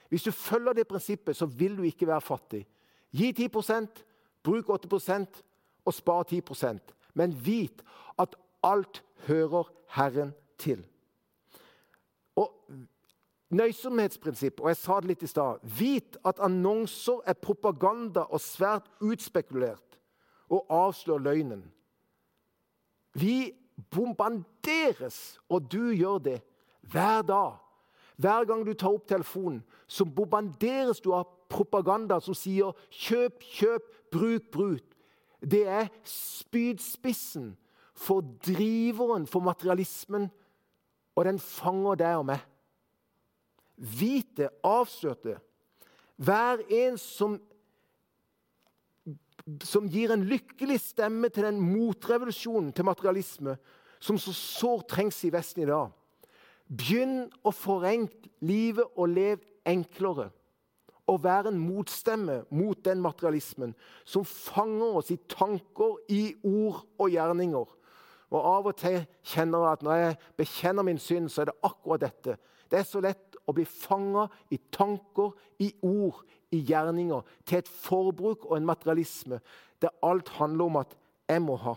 Hvis 0.09 0.23
du 0.23 0.31
følger 0.31 0.73
det 0.73 0.87
prinsippet, 0.87 1.35
så 1.35 1.45
vil 1.45 1.77
du 1.77 1.83
ikke 1.83 2.07
være 2.07 2.21
fattig. 2.21 2.67
Gi 3.11 3.31
10% 3.31 4.03
bruk 4.43 4.69
8% 4.69 5.41
og 5.85 5.93
spar 5.93 6.23
10% 6.23 6.93
Men 7.13 7.45
vit 7.45 7.81
at 8.19 8.35
alt 8.65 9.03
hører 9.27 9.69
Herren 9.95 10.33
til. 10.57 10.85
Og 12.35 12.51
nøysomhetsprinsipp, 13.49 14.59
og 14.59 14.71
jeg 14.71 14.79
sa 14.79 14.99
det 14.99 15.11
litt 15.13 15.23
i 15.23 15.29
stad. 15.29 15.61
Vit 15.77 16.17
at 16.25 16.41
annonser 16.43 17.21
er 17.29 17.37
propaganda 17.37 18.25
og 18.25 18.41
svært 18.43 18.89
utspekulert 19.01 19.99
og 20.49 20.65
avslører 20.69 21.23
løgnen. 21.29 21.63
Vi 23.13 23.53
bombarderes, 23.91 25.39
og 25.49 25.71
du 25.71 25.91
gjør 25.93 26.17
det 26.17 26.41
hver 26.81 27.21
dag. 27.21 27.53
Hver 28.17 28.45
gang 28.47 28.63
du 28.65 28.73
tar 28.73 28.95
opp 28.95 29.07
telefonen, 29.07 29.63
så 29.87 30.05
bombarderes 30.05 31.01
du 31.03 31.11
av 31.13 31.27
propaganda 31.51 32.19
som 32.19 32.33
sier 32.33 32.71
'kjøp, 32.89 33.43
kjøp, 33.43 33.83
bruk, 34.11 34.43
bruk'. 34.51 34.95
Det 35.41 35.67
er 35.67 35.87
spydspissen 36.03 37.57
for 37.95 38.25
driveren 38.45 39.27
for 39.27 39.43
materialismen, 39.45 40.29
og 41.15 41.25
den 41.25 41.39
fanger 41.39 41.99
deg 41.99 42.19
og 42.19 42.27
meg. 42.31 42.43
Vit 43.75 44.35
det, 44.39 44.49
avslør 44.63 45.15
det. 45.23 45.37
Vær 46.17 46.61
en 46.71 46.97
som, 46.99 47.37
som 49.63 49.87
gir 49.91 50.13
en 50.15 50.23
lykkelig 50.27 50.79
stemme 50.83 51.31
til 51.31 51.47
den 51.47 51.59
motrevolusjonen 51.59 52.71
til 52.75 52.87
materialisme 52.87 53.57
som 53.99 54.19
så 54.19 54.33
sårt 54.35 54.89
trengs 54.91 55.23
i 55.25 55.31
Vesten 55.33 55.63
i 55.63 55.69
dag. 55.69 55.91
Begynn 56.65 57.27
å 57.45 57.51
forenkle 57.53 58.31
livet 58.45 58.87
og 58.95 59.11
lev 59.13 59.43
enklere. 59.67 60.29
Og 61.05 61.19
vær 61.21 61.45
en 61.45 61.59
motstemme 61.61 62.39
mot 62.49 62.79
den 62.85 63.01
materialismen 63.03 63.75
som 64.09 64.25
fanger 64.25 65.01
oss 65.01 65.11
i 65.13 65.19
tanker, 65.29 65.99
i 66.09 66.33
ord 66.41 66.81
og 66.97 67.11
gjerninger. 67.13 67.67
Og 68.33 68.39
Av 68.41 68.67
og 68.71 68.77
til 68.79 69.03
kjenner 69.27 69.65
jeg 69.65 69.77
at 69.77 69.85
når 69.85 70.01
jeg 70.01 70.17
bekjenner 70.39 70.87
min 70.87 71.01
synd, 71.01 71.29
så 71.29 71.43
er 71.43 71.51
det 71.51 71.59
akkurat 71.67 72.05
dette. 72.07 72.37
Det 72.71 72.79
er 72.79 72.87
så 72.87 73.01
lett 73.03 73.37
å 73.45 73.53
bli 73.53 73.65
fanga 73.69 74.25
i 74.53 74.59
tanker, 74.73 75.35
i 75.61 75.69
ord, 75.85 76.23
i 76.51 76.63
gjerninger, 76.65 77.21
til 77.45 77.61
et 77.61 77.69
forbruk 77.69 78.47
og 78.49 78.57
en 78.57 78.67
materialisme 78.67 79.39
der 79.83 79.93
alt 80.05 80.31
handler 80.39 80.69
om 80.69 80.79
at 80.81 80.95
jeg 81.29 81.43
må 81.43 81.57
ha. 81.61 81.75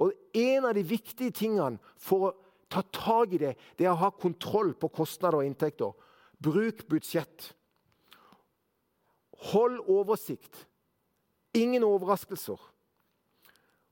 Og 0.00 0.12
En 0.34 0.64
av 0.64 0.74
de 0.74 0.82
viktige 0.86 1.34
tingene 1.36 1.78
for 2.00 2.30
å 2.30 2.34
ta 2.70 2.82
tak 2.94 3.34
i 3.34 3.40
det, 3.42 3.56
det 3.76 3.86
er 3.86 3.92
å 3.92 4.00
ha 4.00 4.10
kontroll 4.14 4.72
på 4.78 4.88
kostnader 4.94 5.40
og 5.40 5.46
inntekter. 5.46 5.92
Bruk 6.40 6.86
budsjett. 6.88 7.50
Hold 9.50 9.80
oversikt. 9.90 10.64
Ingen 11.56 11.84
overraskelser. 11.84 12.60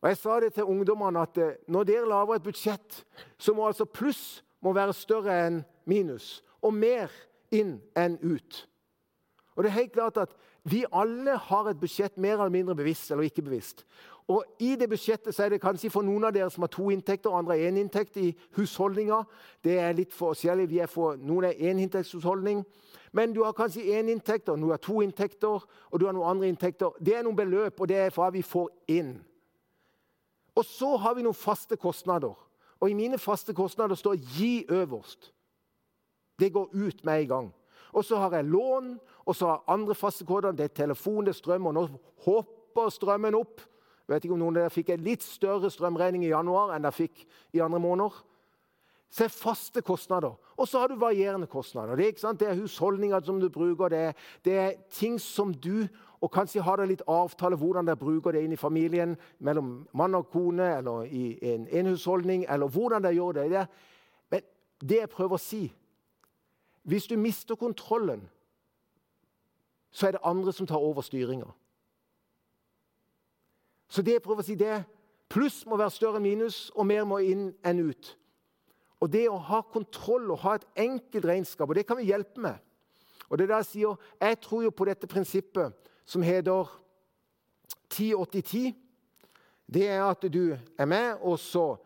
Og 0.02 0.08
Jeg 0.08 0.16
sa 0.16 0.40
det 0.40 0.52
til 0.54 0.64
ungdommene 0.64 1.20
at 1.20 1.38
eh, 1.38 1.56
når 1.68 1.84
dere 1.84 2.08
lager 2.08 2.34
et 2.34 2.42
budsjett, 2.42 3.04
så 3.38 3.54
må 3.54 3.66
altså 3.66 3.84
pluss 3.84 4.44
må 4.62 4.72
være 4.72 4.94
større 4.94 5.34
enn 5.46 5.62
minus. 5.86 6.42
Og 6.62 6.74
mer 6.74 7.12
inn 7.54 7.78
enn 7.96 8.18
ut. 8.22 8.68
Og 9.56 9.64
det 9.64 9.70
er 9.70 9.80
helt 9.80 9.92
klart 9.92 10.16
at 10.16 10.36
Vi 10.68 10.84
alle 10.92 11.36
har 11.38 11.68
et 11.70 11.80
budsjett 11.80 12.18
mer 12.18 12.34
eller 12.34 12.52
mindre 12.52 12.74
bevisst 12.74 13.10
eller 13.10 13.24
ikke 13.24 13.42
bevisst. 13.42 13.86
Og 14.28 14.44
I 14.60 14.74
det 14.76 14.88
budsjettet 14.90 15.34
så 15.34 15.44
er 15.44 15.48
det 15.48 15.60
kanskje 15.62 15.88
for 15.90 16.04
noen 16.04 16.26
av 16.28 16.34
dere 16.34 16.50
som 16.52 16.66
har 16.66 16.68
to 16.68 16.90
inntekter, 16.92 17.30
og 17.30 17.38
andre 17.38 17.56
én 17.56 17.78
inntekt 17.80 18.18
i 18.20 18.34
husholdninga. 18.58 19.22
Det 19.64 19.78
er 19.80 19.96
litt 19.96 20.12
forskjellig. 20.12 20.66
Vi 20.68 20.82
er 20.84 20.90
for, 20.92 21.16
noen 21.16 21.48
er 21.48 21.56
éninntektshusholdning. 21.70 22.60
Men 23.16 23.32
du 23.32 23.40
har 23.44 23.56
kanskje 23.56 23.86
én 23.96 24.10
inntekt, 24.12 24.50
og 24.52 24.58
noen 24.58 24.76
har 24.76 24.82
to 24.84 25.00
inntekter, 25.00 25.64
og 25.64 26.00
du 26.00 26.04
har 26.04 26.12
noen 26.12 26.28
andre 26.34 26.48
inntekter. 26.52 26.92
Det 27.00 27.16
er 27.16 27.24
noen 27.24 27.38
beløp, 27.38 27.80
og 27.80 27.88
det 27.88 27.96
er 27.96 28.12
fra 28.12 28.28
vi 28.34 28.42
får 28.44 28.68
inn. 28.92 29.14
Og 30.58 30.66
så 30.66 30.96
har 30.98 31.14
vi 31.14 31.22
noen 31.22 31.36
faste 31.38 31.78
kostnader. 31.78 32.34
Og 32.78 32.90
i 32.90 32.96
mine 32.98 33.18
faste 33.18 33.54
kostnader 33.54 33.94
står 33.94 34.14
'gi 34.18 34.66
øverst'. 34.66 35.32
Det 36.38 36.52
går 36.52 36.70
ut 36.72 37.04
med 37.04 37.22
en 37.22 37.28
gang. 37.28 37.54
Og 37.92 38.04
så 38.04 38.16
har 38.16 38.30
jeg 38.30 38.44
lån, 38.44 38.98
og 39.26 39.36
så 39.36 39.46
har 39.46 39.64
andre 39.68 39.94
faste 39.94 40.24
koder. 40.24 40.52
Det 40.52 40.64
er 40.64 40.74
telefon, 40.84 41.24
det 41.24 41.28
er 41.28 41.40
strøm, 41.40 41.66
og 41.66 41.74
nå 41.74 41.88
hopper 42.24 42.88
strømmen 42.88 43.34
opp. 43.34 43.60
Jeg 44.08 44.14
vet 44.14 44.24
ikke 44.24 44.34
om 44.34 44.38
noen 44.38 44.56
av 44.56 44.62
dere 44.62 44.72
fikk 44.72 44.90
en 44.90 45.04
litt 45.04 45.22
større 45.22 45.70
strømregning 45.70 46.24
i 46.24 46.32
januar 46.32 46.72
enn 46.72 46.82
dere 46.82 46.96
fikk 46.96 47.26
i 47.52 47.60
andre 47.60 47.80
måneder. 47.80 48.22
Så 49.10 49.24
er 49.24 49.32
faste 49.32 49.82
kostnader. 49.82 50.36
Og 50.56 50.68
så 50.68 50.78
har 50.80 50.88
du 50.88 50.96
varierende 51.00 51.46
kostnader. 51.46 51.96
Det 51.96 52.24
er, 52.24 52.32
det 52.32 52.48
er 52.48 52.60
husholdninger 52.60 53.20
som 53.24 53.40
du 53.40 53.48
bruker, 53.48 53.88
det 53.88 53.98
er, 53.98 54.12
det 54.44 54.56
er, 54.58 54.72
ting 54.90 55.20
som 55.20 55.52
du 55.54 55.88
Og 56.20 56.30
kanskje 56.34 56.62
har 56.66 56.80
dere 56.80 56.90
litt 56.90 57.04
avtale 57.06 57.56
hvordan 57.58 57.86
dere 57.86 58.00
bruker 58.00 58.34
det 58.34 58.42
inn 58.42 58.54
i 58.56 58.58
familien, 58.58 59.14
mellom 59.38 59.86
mann 59.94 60.16
og 60.18 60.30
kone, 60.32 60.66
eller 60.78 61.06
i 61.06 61.38
en, 61.52 61.68
enhusholdning, 61.70 62.46
eller 62.48 62.70
hvordan 62.74 63.04
dere 63.04 63.14
gjør 63.14 63.38
det. 63.38 63.66
Men 64.30 64.42
det 64.82 64.98
jeg 65.04 65.12
prøver 65.14 65.38
å 65.38 65.42
si 65.42 65.68
Hvis 66.88 67.06
du 67.06 67.18
mister 67.20 67.54
kontrollen, 67.54 68.22
så 69.90 70.06
er 70.06 70.14
det 70.16 70.24
andre 70.24 70.52
som 70.52 70.66
tar 70.66 70.80
over 70.80 71.04
styringa. 71.04 71.50
Så 73.88 74.02
det 74.02 74.14
jeg 74.14 74.22
prøver 74.22 74.40
å 74.40 74.46
si, 74.46 74.54
det 74.56 74.86
pluss 75.28 75.66
må 75.66 75.76
være 75.76 75.92
større 75.92 76.20
minus, 76.20 76.70
og 76.74 76.86
mer 76.88 77.04
må 77.04 77.18
inn 77.20 77.50
enn 77.66 77.82
ut. 77.90 78.14
Og 79.04 79.12
det 79.12 79.26
å 79.28 79.36
ha 79.36 79.60
kontroll 79.68 80.30
og 80.32 80.40
ha 80.46 80.54
et 80.56 80.64
enkelt 80.86 81.28
regnskap, 81.28 81.68
og 81.68 81.76
det 81.76 81.84
kan 81.86 82.00
vi 82.00 82.08
hjelpe 82.08 82.40
med. 82.40 82.56
Og 83.28 83.38
det 83.38 83.44
er 83.44 83.52
der 83.52 83.62
Jeg 83.62 83.66
sier, 83.66 84.00
jeg 84.20 84.40
tror 84.40 84.62
jo 84.62 84.70
på 84.70 84.88
dette 84.88 85.06
prinsippet 85.06 85.87
som 86.08 86.24
heter 86.24 86.68
10-80-10. 87.92 88.72
Det 89.68 89.84
er 89.88 90.02
at 90.06 90.24
du 90.32 90.56
er 90.56 90.88
med, 90.88 91.20
og 91.20 91.36
så 91.38 91.76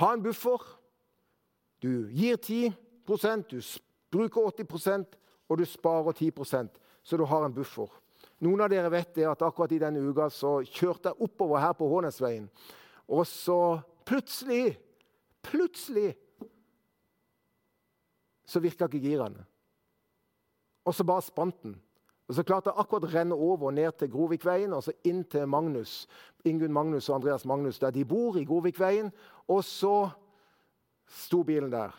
ha 0.00 0.12
en 0.12 0.22
buffer. 0.22 0.58
Du 1.82 2.08
gir 2.10 2.36
10% 2.36 3.50
du 3.50 3.60
bruker 4.12 4.50
80% 4.64 5.18
og 5.48 5.58
du 5.58 5.64
sparer 5.66 6.12
10% 6.12 6.80
så 7.02 7.16
du 7.18 7.24
har 7.26 7.44
en 7.46 7.54
buffer. 7.54 7.90
Noen 8.42 8.62
av 8.62 8.70
dere 8.70 8.90
vet 8.90 9.14
det 9.14 9.26
at 9.26 9.42
akkurat 9.42 9.72
i 9.74 9.80
denne 9.82 10.02
uka 10.02 10.28
så 10.30 10.60
kjørte 10.66 11.10
jeg 11.10 11.26
oppover 11.26 11.62
her 11.62 11.74
på 11.78 11.88
Hånesveien. 11.90 12.48
Og 13.10 13.26
så 13.26 13.78
plutselig, 14.06 14.76
plutselig 15.42 16.12
så 18.46 18.62
virka 18.62 18.86
ikke 18.86 19.02
girene. 19.02 19.44
Og 20.86 20.94
så 20.94 21.06
bare 21.06 21.22
spant 21.22 21.58
den. 21.62 21.76
Og 22.32 22.36
Så 22.36 22.42
klarte 22.48 22.70
jeg 22.70 22.80
akkurat 22.80 23.04
å 23.04 23.08
renne 23.12 23.36
over 23.36 23.66
og 23.68 23.74
ned 23.76 23.92
til 24.00 24.08
Grovikveien 24.08 24.72
og 24.72 24.86
så 24.86 24.94
inn 25.04 25.18
til 25.28 25.44
Magnus, 25.52 26.06
Ingunn 26.48 26.72
Magnus 26.72 27.10
og 27.10 27.18
Andreas 27.18 27.42
Magnus, 27.44 27.76
der 27.78 27.92
de 27.92 28.06
bor, 28.08 28.38
i 28.40 28.46
Grovikveien. 28.48 29.10
Og 29.52 29.60
så 29.68 30.08
sto 31.12 31.42
bilen 31.44 31.68
der. 31.74 31.92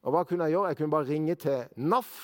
Og 0.00 0.14
hva 0.14 0.22
kunne 0.24 0.46
jeg 0.48 0.56
gjøre? 0.56 0.70
Jeg 0.70 0.78
kunne 0.78 0.94
bare 0.94 1.08
ringe 1.10 1.34
til 1.36 1.66
NAF 1.76 2.14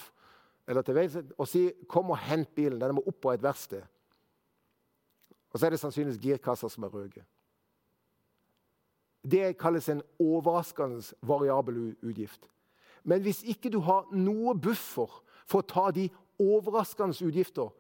eller 0.72 0.86
til 0.88 0.96
veien 0.96 1.32
og 1.36 1.48
si 1.48 1.66
'kom 1.84 2.10
og 2.10 2.18
hent 2.18 2.48
bilen'. 2.56 2.80
Den 2.80 2.94
må 2.94 3.02
opp 3.06 3.20
på 3.20 3.34
et 3.34 3.42
verksted. 3.42 3.82
Og 5.52 5.60
så 5.60 5.66
er 5.66 5.70
det 5.70 5.80
sannsynligvis 5.80 6.22
girkassa 6.22 6.68
som 6.68 6.84
er 6.84 6.88
røde. 6.88 7.24
Det 9.30 9.58
kalles 9.58 9.88
en 9.88 10.02
overraskende 10.18 11.14
variabel 11.22 11.96
utgift. 12.02 12.48
Men 13.04 13.20
hvis 13.20 13.42
ikke 13.42 13.70
du 13.70 13.80
har 13.80 14.06
noe 14.12 14.54
buffer 14.54 15.22
for 15.46 15.58
å 15.60 15.66
ta 15.66 15.90
de 15.90 16.08
overraskende 16.40 17.26
utgifter, 17.26 17.70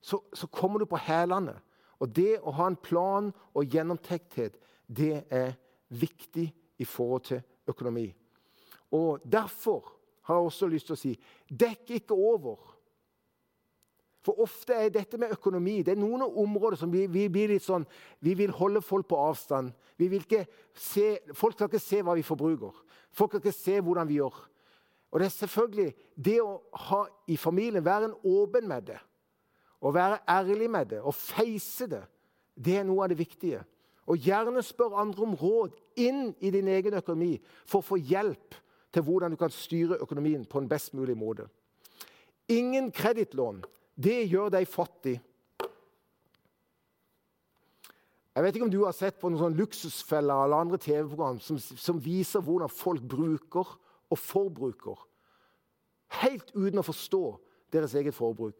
så, 0.00 0.20
så 0.32 0.46
kommer 0.46 0.80
du 0.80 0.86
på 0.88 1.00
hælene. 1.00 1.58
Og 2.00 2.08
det 2.16 2.38
å 2.40 2.54
ha 2.56 2.70
en 2.70 2.78
plan 2.80 3.28
og 3.52 3.68
gjennomtekthet, 3.68 4.56
det 4.88 5.26
er 5.28 5.52
viktig 5.92 6.46
i 6.80 6.86
forhold 6.88 7.26
til 7.28 7.42
økonomi. 7.68 8.08
Og 8.96 9.20
Derfor 9.32 9.92
har 10.22 10.34
jeg 10.34 10.44
også 10.50 10.68
lyst 10.70 10.88
til 10.88 10.96
å 10.96 11.00
si 11.00 11.12
dekk 11.48 11.96
ikke 12.00 12.16
over. 12.16 12.58
For 14.20 14.40
ofte 14.44 14.76
er 14.76 14.92
dette 14.92 15.18
med 15.20 15.32
økonomi 15.32 15.78
det 15.84 15.94
er 15.94 16.00
noen 16.00 16.26
områder 16.28 16.76
som 16.80 16.90
vi, 16.92 17.06
vi 17.08 17.24
blir 17.32 17.54
litt 17.54 17.64
sånn 17.64 17.86
Vi 18.20 18.34
vil 18.36 18.52
holde 18.52 18.82
folk 18.84 19.08
på 19.08 19.16
avstand. 19.16 19.72
Vi 19.96 20.10
vil 20.12 20.24
ikke 20.24 20.44
se, 20.76 21.18
folk 21.32 21.56
skal 21.56 21.70
ikke 21.70 21.82
se 21.82 22.02
hva 22.04 22.16
vi 22.18 22.24
forbruker. 22.26 22.74
Folk 23.12 23.32
skal 23.32 23.42
ikke 23.42 23.56
se 23.56 23.80
hvordan 23.80 24.08
vi 24.08 24.20
gjør. 24.20 24.36
Og 25.10 25.20
det 25.20 25.26
er 25.26 25.34
selvfølgelig 25.34 25.90
det 26.14 26.38
å 26.42 26.60
ha 26.86 27.02
i 27.26 27.36
familien, 27.36 27.84
være 27.84 28.10
en 28.10 28.16
åpen 28.26 28.68
med 28.70 28.90
det, 28.92 28.98
å 29.80 29.90
være 29.94 30.20
ærlig 30.28 30.68
med 30.70 30.90
det 30.92 31.00
og 31.00 31.16
face 31.16 31.88
det, 31.90 32.02
det 32.54 32.76
er 32.78 32.86
noe 32.86 33.06
av 33.06 33.12
det 33.12 33.18
viktige. 33.18 33.62
Og 34.10 34.18
gjerne 34.20 34.62
spør 34.64 34.98
andre 35.00 35.24
om 35.24 35.36
råd 35.38 35.74
inn 36.02 36.30
i 36.42 36.50
din 36.52 36.68
egen 36.68 36.96
økonomi 36.98 37.36
for 37.64 37.80
å 37.80 37.88
få 37.92 37.98
hjelp 38.00 38.56
til 38.90 39.04
hvordan 39.06 39.32
du 39.32 39.38
kan 39.40 39.52
styre 39.54 40.00
økonomien 40.02 40.44
på 40.44 40.60
en 40.60 40.68
best 40.68 40.94
mulig 40.98 41.16
måte. 41.18 41.46
Ingen 42.50 42.90
kredittlån. 42.90 43.62
Det 43.94 44.24
gjør 44.26 44.50
deg 44.56 44.68
fattig. 44.68 45.20
Jeg 48.34 48.44
vet 48.44 48.56
ikke 48.56 48.66
om 48.66 48.72
du 48.72 48.82
har 48.84 48.94
sett 48.96 49.18
på 49.20 49.28
noen 49.28 49.42
sånn 49.42 49.58
Luksusfeller 49.58 50.44
eller 50.46 50.64
andre 50.64 50.78
TV-program 50.80 51.40
som, 51.42 51.58
som, 51.58 51.98
viser 52.02 52.42
hvordan 52.46 52.70
folk 52.72 53.02
bruker 53.04 53.74
og 54.10 54.18
forbruker. 54.18 55.06
Helt 56.20 56.50
uten 56.54 56.82
å 56.82 56.86
forstå 56.86 57.24
deres 57.72 57.94
eget 57.94 58.14
forbruk. 58.14 58.56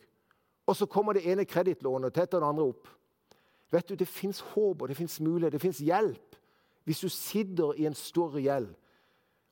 Og 0.67 0.77
så 0.77 0.87
kommer 0.87 1.17
det 1.17 1.27
ene 1.27 1.45
kredittlånet 1.45 2.17
etter 2.17 2.39
det 2.39 2.47
andre 2.47 2.69
opp. 2.71 2.89
Vet 3.71 3.89
du, 3.89 3.95
Det 3.95 4.09
fins 4.09 4.41
håp 4.41 4.83
og 4.83 4.89
det 4.89 4.97
fins 4.97 5.21
mulighet, 5.21 5.53
det 5.53 5.63
fins 5.63 5.79
hjelp 5.79 6.37
hvis 6.85 7.01
du 7.01 7.09
sitter 7.09 7.77
i 7.79 7.85
en 7.87 7.95
større 7.95 8.41
gjeld 8.41 8.71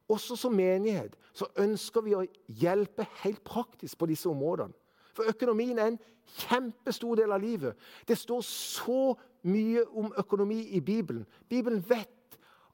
også 0.08 0.36
som 0.36 0.54
menighet 0.56 1.16
så 1.36 1.46
ønsker 1.60 2.04
vi 2.04 2.14
å 2.16 2.26
hjelpe 2.60 3.06
helt 3.22 3.42
praktisk 3.44 3.98
på 4.00 4.08
disse 4.08 4.28
områdene. 4.30 4.74
For 5.12 5.28
økonomien 5.28 5.78
er 5.78 5.92
en 5.92 5.98
kjempestor 6.38 7.18
del 7.18 7.32
av 7.34 7.42
livet. 7.42 7.76
Det 8.08 8.16
står 8.18 8.40
så 8.46 9.14
mye 9.48 9.84
om 9.92 10.12
økonomi 10.18 10.62
i 10.76 10.80
Bibelen. 10.80 11.26
Bibelen 11.48 11.82
vet 11.88 12.10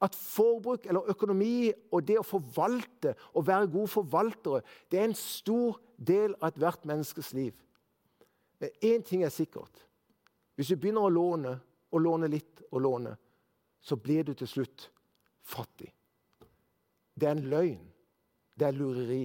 at 0.05 0.17
forbruk 0.19 0.87
eller 0.87 1.11
økonomi 1.15 1.71
og 1.93 2.05
det 2.07 2.19
å 2.21 2.27
forvalte 2.27 3.15
og 3.33 3.47
være 3.49 3.71
gode 3.73 3.93
forvaltere, 3.93 4.63
det 4.91 5.01
er 5.01 5.09
en 5.09 5.19
stor 5.19 5.79
del 5.97 6.37
av 6.41 6.51
ethvert 6.53 6.85
menneskes 6.89 7.33
liv. 7.37 7.55
Men 8.61 8.75
Én 8.85 9.05
ting 9.07 9.25
er 9.25 9.33
sikkert. 9.33 9.85
Hvis 10.55 10.71
du 10.71 10.77
begynner 10.77 11.07
å 11.07 11.13
låne 11.13 11.57
og 11.95 12.03
låne 12.03 12.31
litt 12.31 12.63
og 12.71 12.83
låne, 12.85 13.15
så 13.81 13.97
blir 14.01 14.25
du 14.25 14.35
til 14.35 14.49
slutt 14.49 14.89
fattig. 15.45 15.91
Det 17.15 17.29
er 17.29 17.37
en 17.37 17.49
løgn. 17.51 17.83
Det 18.55 18.69
er 18.69 18.77
lureri. 18.77 19.25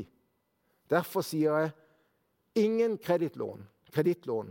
Derfor 0.89 1.21
sier 1.25 1.53
jeg 1.61 2.65
ingen 2.65 2.97
kredittlån, 2.97 3.61
kredittlån, 3.93 4.49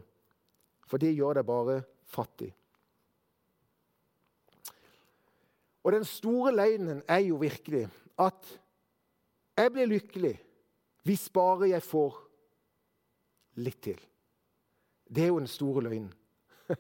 for 0.87 1.03
det 1.03 1.17
gjør 1.17 1.41
deg 1.41 1.49
bare 1.49 1.81
fattig. 2.07 2.53
Og 5.89 5.95
den 5.95 6.05
store 6.05 6.51
løgnen 6.53 6.99
er 7.09 7.23
jo 7.25 7.39
virkelig 7.41 7.87
at 8.21 8.49
jeg 9.57 9.73
blir 9.73 9.89
lykkelig 9.89 10.35
hvis 11.09 11.31
bare 11.33 11.71
jeg 11.71 11.81
får 11.81 12.19
litt 13.65 13.79
til. 13.87 14.03
Det 15.09 15.25
er 15.25 15.31
jo 15.33 15.39
den 15.41 15.49
store 15.49 15.87
løgnen. 15.87 16.11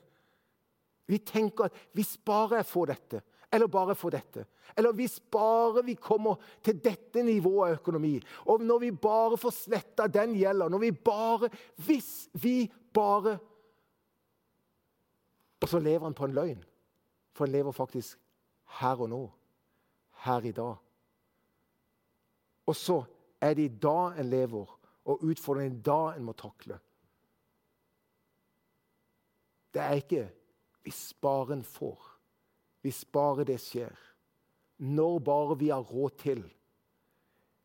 Vi 1.08 1.22
tenker 1.24 1.70
at 1.70 1.80
hvis 1.96 2.18
bare 2.20 2.60
jeg 2.60 2.68
får 2.68 2.92
dette, 2.92 3.22
eller 3.48 3.72
bare 3.72 3.96
får 3.96 4.16
dette, 4.18 4.44
eller 4.76 4.92
hvis 4.92 5.16
bare 5.32 5.80
vi 5.88 5.94
kommer 5.96 6.36
til 6.60 6.76
dette 6.84 7.22
nivået 7.24 7.70
av 7.70 7.78
økonomi, 7.78 8.12
og 8.44 8.60
når 8.60 8.82
vi 8.84 8.90
bare 8.92 9.40
får 9.40 9.54
sletta 9.56 10.10
den 10.12 10.36
gjelda, 10.36 10.68
når 10.68 10.84
vi 10.84 10.92
bare 10.92 11.48
Hvis 11.86 12.28
vi 12.36 12.70
bare 12.92 13.38
Og 15.62 15.68
så 15.68 15.78
lever 15.80 16.04
han 16.04 16.14
på 16.14 16.28
en 16.28 16.36
løgn. 16.36 16.64
For 17.32 17.46
han 17.46 17.52
lever 17.52 17.72
faktisk 17.72 18.18
her 18.68 19.00
og 19.00 19.08
nå. 19.08 19.22
Her 20.24 20.44
i 20.44 20.52
dag. 20.52 20.76
Og 22.66 22.76
så 22.76 23.02
er 23.40 23.54
det 23.54 23.64
i 23.64 23.78
dag 23.82 24.18
en 24.18 24.30
lever, 24.30 24.78
og 25.04 25.24
utfordringen 25.24 25.78
i 25.78 25.82
dag 25.82 26.16
en 26.16 26.26
må 26.26 26.34
takle. 26.36 26.78
Det 29.74 29.82
er 29.82 30.00
ikke 30.00 30.26
hvis 30.82 31.14
bare 31.20 31.52
en 31.52 31.64
får. 31.64 32.00
Hvis 32.80 33.04
bare 33.04 33.44
det 33.44 33.60
skjer. 33.60 33.94
Når 34.78 35.18
bare 35.18 35.58
vi 35.58 35.68
har 35.68 35.84
råd 35.84 36.10
til. 36.18 36.44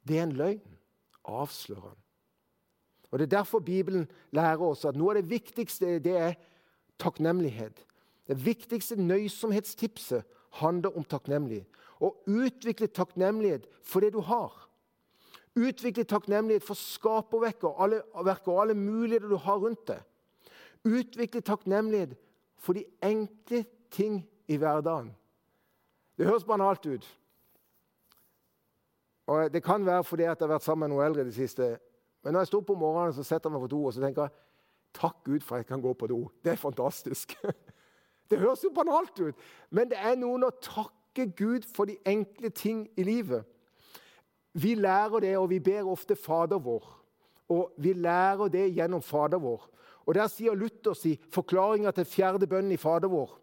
Det 0.08 0.20
er 0.20 0.24
en 0.24 0.32
løgn. 0.32 0.78
Avslører 1.24 1.82
han. 1.82 2.00
Og 3.12 3.20
Det 3.20 3.26
er 3.26 3.38
derfor 3.38 3.60
Bibelen 3.60 4.08
lærer 4.32 4.62
oss 4.62 4.86
at 4.86 4.96
noe 4.98 5.14
av 5.14 5.22
det 5.22 5.30
viktigste 5.30 6.00
det 6.02 6.16
er 6.18 6.34
takknemlighet. 7.00 7.84
Det 8.28 8.38
viktigste 8.46 8.96
nøysomhetstipset 8.98 10.24
handler 10.60 10.98
om 10.98 11.06
takknemlighet. 11.08 11.70
Å 12.04 12.12
utvikle 12.28 12.90
takknemlighet 12.92 13.66
for 13.86 14.04
det 14.04 14.14
du 14.16 14.20
har. 14.26 14.52
Utvikle 15.54 16.06
takknemlighet 16.10 16.66
for 16.66 16.78
skaperverket 16.78 17.68
og 17.70 17.82
alle, 17.86 18.02
og 18.14 18.62
alle 18.62 18.76
muligheter 18.78 19.30
du 19.30 19.38
har 19.38 19.62
rundt 19.62 19.86
deg. 19.88 20.02
Utvikle 20.84 21.42
takknemlighet 21.46 22.16
for 22.60 22.78
de 22.78 22.86
enkle 23.06 23.64
ting 23.94 24.24
i 24.48 24.58
hverdagen. 24.58 25.14
Det 26.18 26.28
høres 26.28 26.46
banalt 26.46 26.86
ut. 26.86 27.06
Og 29.28 29.54
Det 29.54 29.64
kan 29.64 29.86
være 29.86 30.04
fordi 30.04 30.24
jeg 30.24 30.36
har 30.40 30.48
vært 30.48 30.64
sammen 30.64 30.90
med 30.90 30.96
noen 30.96 31.06
eldre 31.06 31.22
i 31.22 31.30
det 31.30 31.36
siste. 31.38 31.78
Men 32.24 32.34
når 32.34 32.44
jeg 32.44 32.48
står 32.48 32.64
opp 32.64 32.74
om 32.74 32.82
morgenen 32.84 33.16
så 33.16 33.24
setter 33.24 33.50
jeg 33.50 33.56
meg 33.56 33.64
på 33.64 33.72
do 33.72 33.86
og 33.86 33.94
så 33.94 34.04
tenker 34.04 34.28
jeg, 34.28 34.36
takk 34.94 35.24
Gud 35.26 35.40
for 35.42 35.56
at 35.56 35.64
jeg 35.64 35.72
kan 35.72 35.82
gå 35.82 35.94
på 35.94 36.08
do. 36.08 36.20
Det 36.44 36.52
er 36.54 36.60
fantastisk. 36.60 37.38
Det 38.30 38.40
høres 38.40 38.64
jo 38.64 38.72
banalt 38.74 39.20
ut, 39.20 39.36
men 39.70 39.90
det 39.92 40.00
er 40.00 40.16
noen 40.20 40.48
å 40.48 40.54
takke 40.64 41.28
Gud 41.38 41.68
for 41.76 41.90
de 41.90 41.98
enkle 42.10 42.50
ting 42.50 42.86
i 42.98 43.06
livet. 43.06 43.44
Vi 44.54 44.76
lærer 44.76 45.20
det, 45.26 45.38
og 45.38 45.50
vi 45.50 45.60
ber 45.60 45.90
ofte 45.90 46.16
Fader 46.16 46.62
vår. 46.62 46.84
Og 47.54 47.74
vi 47.78 47.94
lærer 47.94 48.50
det 48.54 48.68
gjennom 48.74 49.02
Fader 49.02 49.42
vår. 49.42 49.70
Og 50.06 50.16
Der 50.16 50.28
sier 50.28 50.56
Luther 50.56 50.98
i 51.08 51.16
forklaringa 51.32 51.92
til 51.92 52.06
fjerde 52.06 52.48
bønnen 52.48 52.76
i 52.76 52.82
Fader 52.82 53.12
vår 53.12 53.40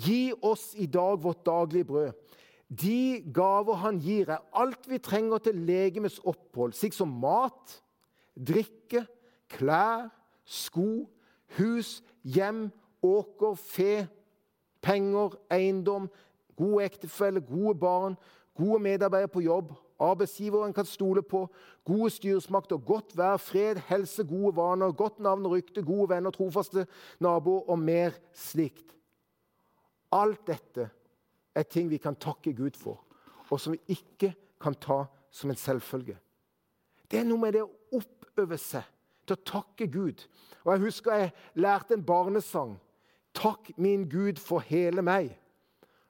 Gi 0.00 0.32
oss 0.46 0.70
i 0.78 0.86
dag 0.86 1.18
vårt 1.18 1.44
daglige 1.44 1.84
brød. 1.84 2.12
De 2.70 3.22
gaver 3.34 3.74
han 3.82 3.98
gir, 3.98 4.30
er 4.30 4.44
alt 4.54 4.86
vi 4.86 5.00
trenger 5.02 5.42
til 5.42 5.58
legemets 5.66 6.20
opphold, 6.22 6.72
slik 6.72 6.94
som 6.94 7.10
mat, 7.10 7.80
drikke, 8.38 9.02
klær, 9.50 10.06
sko, 10.46 11.08
hus, 11.58 11.98
hjem, 12.22 12.68
åker, 13.02 13.54
fe, 13.54 14.06
penger, 14.82 15.36
eiendom, 15.52 16.08
gode 16.56 16.84
ektefelle, 16.84 17.40
gode 17.40 17.74
barn, 17.80 18.16
gode 18.56 18.82
medarbeidere 18.82 19.32
på 19.32 19.44
jobb, 19.44 19.72
arbeidsgiveren 20.00 20.72
kan 20.72 20.88
stole 20.88 21.22
på, 21.22 21.44
gode 21.84 22.10
styresmakter, 22.10 22.76
godt 22.76 23.16
vær, 23.16 23.36
fred, 23.36 23.80
helse, 23.88 24.24
gode 24.24 24.54
vaner, 24.56 24.92
godt 24.92 25.20
navn 25.20 25.46
og 25.46 25.56
rykte, 25.56 25.84
gode 25.84 26.08
venner, 26.08 26.32
trofaste 26.34 26.86
naboer 27.20 27.68
og 27.68 27.78
mer 27.78 28.16
slikt. 28.36 28.96
Alt 30.12 30.46
dette 30.48 30.88
er 31.54 31.68
ting 31.68 31.90
vi 31.90 32.00
kan 32.02 32.16
takke 32.16 32.52
Gud 32.56 32.78
for, 32.78 33.02
og 33.50 33.60
som 33.60 33.76
vi 33.76 33.96
ikke 33.96 34.34
kan 34.60 34.74
ta 34.74 35.04
som 35.30 35.50
en 35.50 35.58
selvfølge. 35.58 36.16
Det 37.10 37.20
er 37.20 37.26
noe 37.26 37.40
med 37.42 37.56
det 37.56 37.64
å 37.64 37.98
oppøve 37.98 38.58
seg 38.60 38.86
til 39.26 39.36
å 39.36 39.44
takke 39.46 39.86
Gud. 39.90 40.22
Og 40.64 40.72
Jeg 40.74 40.84
husker 40.84 41.16
jeg 41.16 41.32
lærte 41.54 41.94
en 41.94 42.06
barnesang. 42.06 42.76
'Takk 43.34 43.70
min 43.76 44.08
Gud 44.08 44.38
for 44.38 44.58
hele 44.58 45.02
meg'. 45.02 45.36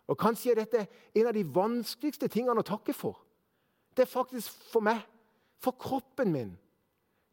Og 0.08 0.18
Kanskje 0.18 0.50
er 0.50 0.54
dette 0.64 0.86
en 1.14 1.26
av 1.26 1.34
de 1.34 1.44
vanskeligste 1.54 2.28
tingene 2.28 2.60
å 2.60 2.66
takke 2.66 2.92
for. 2.92 3.20
Det 3.94 4.02
er 4.02 4.10
faktisk 4.10 4.50
for 4.72 4.80
meg, 4.80 5.02
for 5.58 5.76
kroppen 5.78 6.32
min. 6.32 6.58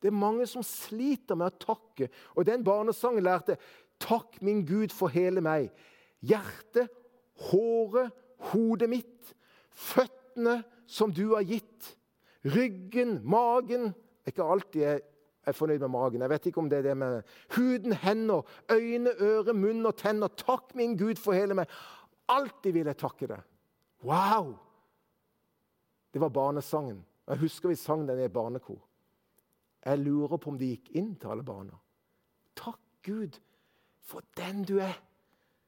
Det 0.02 0.12
er 0.12 0.17
mange 0.17 0.45
som 0.45 0.63
sliter 0.63 1.36
med 1.36 1.47
å 1.47 1.63
takke. 1.73 2.10
Og 2.36 2.45
den 2.45 2.63
barnesangen 2.63 3.23
lærte 3.23 3.58
'Takk 4.00 4.41
min 4.41 4.65
Gud 4.65 4.93
for 4.93 5.08
hele 5.08 5.41
meg'. 5.41 5.71
Hjertet, 6.21 6.89
håret, 7.50 8.12
hodet 8.38 8.89
mitt, 8.89 9.36
føttene 9.71 10.63
som 10.88 11.13
du 11.13 11.36
har 11.36 11.41
gitt, 11.41 11.97
ryggen, 12.45 13.21
magen 13.23 13.93
Det 14.28 14.34
er 14.34 14.36
ikke 14.36 14.52
alltid 14.52 14.82
jeg 14.82 15.02
er 15.48 15.56
fornøyd 15.56 15.80
med 15.86 15.94
magen. 15.94 16.24
Jeg 16.24 16.32
vet 16.34 16.48
ikke 16.50 16.62
om 16.62 16.70
det 16.70 16.80
er 16.82 16.90
det 16.90 16.98
med 17.00 17.22
Huden, 17.56 17.94
hender, 18.02 18.44
øyne, 18.72 19.14
øre, 19.24 19.56
munn 19.56 19.86
og 19.88 19.96
tenner. 20.00 20.28
Takk, 20.28 20.76
min 20.76 20.98
Gud, 21.00 21.20
for 21.22 21.38
hele 21.38 21.56
meg. 21.58 21.72
Alltid 22.28 22.76
vil 22.76 22.90
jeg 22.92 23.00
takke 23.00 23.30
deg. 23.32 23.44
Wow! 24.08 24.56
Det 26.14 26.22
var 26.22 26.34
barnesangen. 26.34 27.02
Jeg 27.28 27.42
husker 27.44 27.72
vi 27.72 27.80
sang 27.80 28.06
den 28.08 28.20
i 28.20 28.28
et 28.28 28.34
barnekor. 28.34 28.80
Jeg 29.86 30.00
lurer 30.00 30.40
på 30.42 30.52
om 30.52 30.58
de 30.60 30.72
gikk 30.74 30.92
inn 31.00 31.14
til 31.20 31.32
alle 31.32 31.46
barna. 31.48 31.78
Takk, 32.58 32.80
Gud, 33.06 33.38
for 34.04 34.26
den 34.40 34.64
du 34.68 34.78
er. 34.84 34.98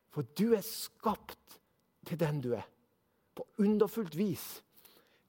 For 0.09 0.25
du 0.35 0.51
er 0.57 0.65
skapt 0.65 1.59
til 2.07 2.19
den 2.19 2.41
du 2.43 2.53
er. 2.57 2.65
På 3.35 3.45
underfullt 3.61 4.17
vis. 4.17 4.59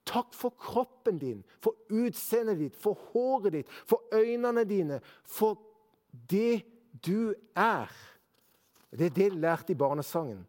Takk 0.06 0.34
for 0.34 0.50
kroppen 0.50 1.18
din, 1.18 1.44
for 1.60 1.76
utseendet 1.90 2.58
ditt, 2.58 2.76
for 2.76 2.98
håret 3.12 3.52
ditt, 3.52 3.68
for 3.86 4.02
øynene 4.12 4.64
dine, 4.64 5.00
for 5.24 5.60
det 6.30 6.64
du 7.06 7.34
er. 7.56 7.90
Det 8.90 9.06
er 9.06 9.10
det 9.10 9.32
de 9.32 9.40
lærte 9.40 9.72
i 9.72 9.78
barnesangen. 9.78 10.46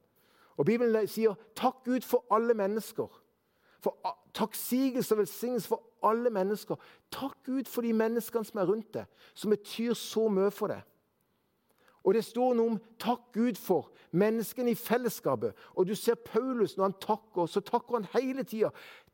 Og 0.58 0.66
Bibelen 0.66 1.08
sier 1.08 1.34
'takk 1.56 1.84
Gud 1.86 2.02
for 2.02 2.26
alle 2.32 2.54
mennesker'. 2.54 3.22
For 3.82 3.98
takksigelse 4.34 5.14
og 5.14 5.18
velsignelse 5.18 5.68
for 5.68 5.84
alle 6.04 6.30
mennesker. 6.30 6.76
Takk 7.12 7.38
Gud 7.46 7.64
for 7.66 7.82
de 7.82 7.94
menneskene 7.94 8.46
som 8.46 8.60
er 8.60 8.66
rundt 8.66 8.94
deg, 8.94 9.06
som 9.34 9.52
betyr 9.52 9.94
så 9.94 10.28
mye 10.28 10.52
for 10.52 10.68
deg. 10.68 10.82
Og 12.04 12.14
Det 12.14 12.26
står 12.26 12.54
noe 12.54 12.70
om 12.70 12.80
'takk 13.00 13.20
Gud 13.34 13.56
for' 13.56 13.92
menneskene 14.12 14.72
i 14.72 14.76
fellesskapet. 14.76 15.54
Og 15.76 15.88
Du 15.88 15.96
ser 15.96 16.16
Paulus 16.16 16.78
når 16.78 16.84
han 16.84 16.94
takker, 17.02 17.46
så 17.46 17.60
takker 17.60 17.94
han 17.96 18.08
hele 18.22 18.44
tida. 18.44 18.70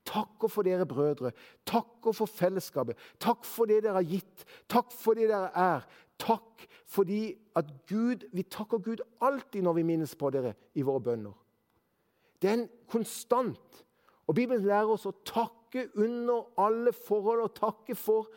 Takker 0.07 0.47
for 0.51 0.63
dere 0.63 0.87
brødre. 0.87 1.33
Takker 1.67 2.15
for 2.15 2.29
fellesskapet. 2.31 2.97
Takk 3.19 3.45
for 3.45 3.67
det 3.67 3.81
dere 3.83 3.99
har 3.99 4.07
gitt. 4.07 4.45
Takk 4.71 4.93
for 4.95 5.17
det 5.19 5.27
dere 5.31 5.51
er. 5.51 5.87
Takk 6.17 6.63
fordi 6.87 7.35
at 7.55 7.65
Gud, 7.89 8.27
Vi 8.33 8.43
takker 8.43 8.77
Gud 8.77 9.03
alltid 9.21 9.61
når 9.61 9.73
vi 9.73 9.83
minnes 9.83 10.15
på 10.15 10.29
dere 10.29 10.53
i 10.75 10.81
våre 10.81 11.01
bønner. 11.01 11.35
Det 12.41 12.49
er 12.49 12.53
en 12.53 12.69
konstant. 12.87 13.83
Og 14.27 14.35
Bibelen 14.35 14.65
lærer 14.65 14.91
oss 14.91 15.05
å 15.05 15.15
takke 15.25 15.87
under 15.95 16.47
alle 16.59 16.93
forhold 16.93 17.41
og 17.43 17.55
takke 17.55 17.95
for 17.95 18.29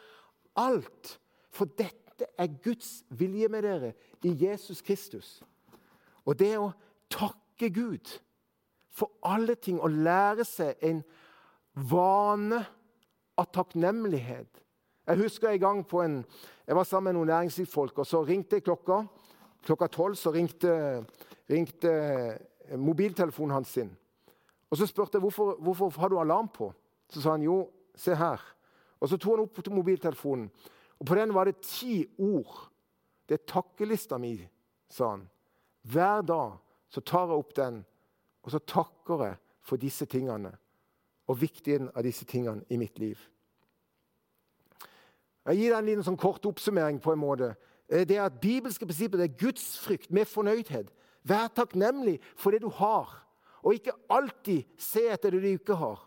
alt. 0.56 1.18
For 1.50 1.70
dette 1.78 2.26
er 2.38 2.50
Guds 2.62 3.04
vilje 3.09 3.48
med 3.48 3.62
dere 3.62 3.92
i 4.24 4.35
Jesus 4.44 4.83
Kristus. 4.83 5.40
Og 6.26 6.38
det 6.38 6.56
å 6.59 6.72
takke 7.11 7.70
Gud 7.74 8.20
for 8.90 9.12
alle 9.22 9.54
ting 9.54 9.80
og 9.80 9.90
lære 9.90 10.44
seg 10.44 10.78
en 10.85 11.02
vane 11.81 12.61
av 13.38 13.49
takknemlighet. 13.55 14.61
Jeg 15.07 15.19
husker 15.19 15.51
en 15.51 15.61
gang 15.61 15.81
på 15.88 16.03
en, 16.05 16.21
jeg 16.66 16.77
var 16.77 16.87
sammen 16.87 17.11
med 17.11 17.19
noen 17.19 17.33
næringslivsfolk, 17.33 17.99
og 17.99 18.07
så 18.07 18.23
ringte 18.27 18.59
jeg 18.59 18.66
klokka. 18.66 19.03
Klokka 19.66 19.88
tolv 19.93 20.16
så 20.16 20.33
ringte, 20.33 20.73
ringte 21.51 21.90
mobiltelefonen 22.79 23.57
hans 23.59 23.75
sin. 23.75 23.90
Og 24.71 24.79
Så 24.79 24.87
spurte 24.87 25.19
jeg 25.19 25.25
hvorfor, 25.25 25.57
hvorfor 25.59 26.01
har 26.01 26.09
du 26.09 26.19
alarm 26.19 26.49
på. 26.49 26.73
Så 27.11 27.21
sa 27.21 27.31
han 27.31 27.43
jo, 27.43 27.69
se 27.97 28.14
her. 28.14 28.40
Og 29.01 29.09
Så 29.09 29.16
tok 29.16 29.37
han 29.37 29.45
opp 29.45 29.69
mobiltelefonen, 29.69 30.51
og 31.01 31.07
på 31.07 31.14
den 31.14 31.35
var 31.35 31.45
det 31.45 31.62
ti 31.64 32.05
ord. 32.19 32.71
Det 33.29 33.35
er 33.35 33.47
takkelista 33.47 34.19
mi, 34.19 34.37
sa 34.88 35.11
han. 35.11 35.29
Hver 35.83 36.23
dag 36.23 36.59
så 36.90 37.01
tar 37.01 37.27
jeg 37.27 37.38
opp 37.40 37.55
den, 37.57 37.85
og 38.43 38.51
så 38.51 38.59
takker 38.59 39.25
jeg 39.25 39.37
for 39.62 39.77
disse 39.77 40.07
tingene 40.07 40.53
og 41.31 41.38
viktigheten 41.38 41.90
av 41.95 42.03
disse 42.03 42.27
tingene 42.27 42.64
i 42.69 42.79
mitt 42.81 42.99
liv. 42.99 43.19
Jeg 45.47 45.57
gir 45.57 45.73
deg 45.73 45.79
en 45.79 45.88
liten 45.88 46.07
sånn 46.07 46.19
kort 46.21 46.47
oppsummering. 46.47 47.01
på 47.01 47.12
en 47.12 47.19
måte. 47.19 47.55
Eh, 47.88 48.05
det 48.05 48.16
er 48.16 48.25
at 48.25 48.40
Bibelske 48.40 48.87
prinsipper 48.87 49.23
er 49.23 49.37
gudsfrykt 49.38 50.11
med 50.11 50.27
fornøydhet. 50.27 50.90
Vær 51.25 51.49
takknemlig 51.49 52.21
for 52.37 52.51
det 52.51 52.62
du 52.62 52.69
har, 52.69 53.27
og 53.62 53.75
ikke 53.75 53.93
alltid 54.09 54.64
se 54.79 55.09
etter 55.09 55.31
det 55.31 55.43
du 55.43 55.47
ikke 55.47 55.75
har. 55.75 56.01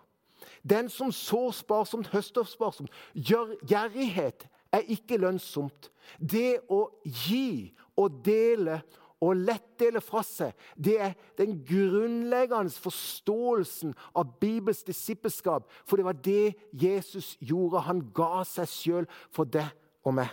Den 0.63 0.89
som 0.89 1.11
sår 1.11 1.51
sparsomt, 1.51 2.07
høster 2.07 2.43
sparsomt. 2.43 2.89
Gjør 3.13 3.55
Gjerrighet 3.67 4.47
er 4.73 4.83
ikke 4.89 5.17
lønnsomt. 5.17 5.91
Det 6.19 6.59
å 6.69 6.89
gi 7.05 7.73
og 7.95 8.23
dele 8.25 8.81
og 9.23 9.39
lett 9.39 9.79
dele 9.79 10.01
fra 10.03 10.23
seg, 10.27 10.51
det 10.75 10.97
er 10.99 11.13
den 11.39 11.55
grunnleggende 11.67 12.73
forståelsen 12.83 13.93
av 14.19 14.35
Bibels 14.41 14.83
disippelskap. 14.83 15.69
For 15.87 15.99
det 15.99 16.07
var 16.07 16.19
det 16.25 16.53
Jesus 16.71 17.33
gjorde. 17.39 17.85
Han 17.87 18.03
ga 18.15 18.43
seg 18.47 18.71
sjøl 18.71 19.09
for 19.31 19.47
deg 19.47 19.69
og 20.03 20.17
meg. 20.19 20.31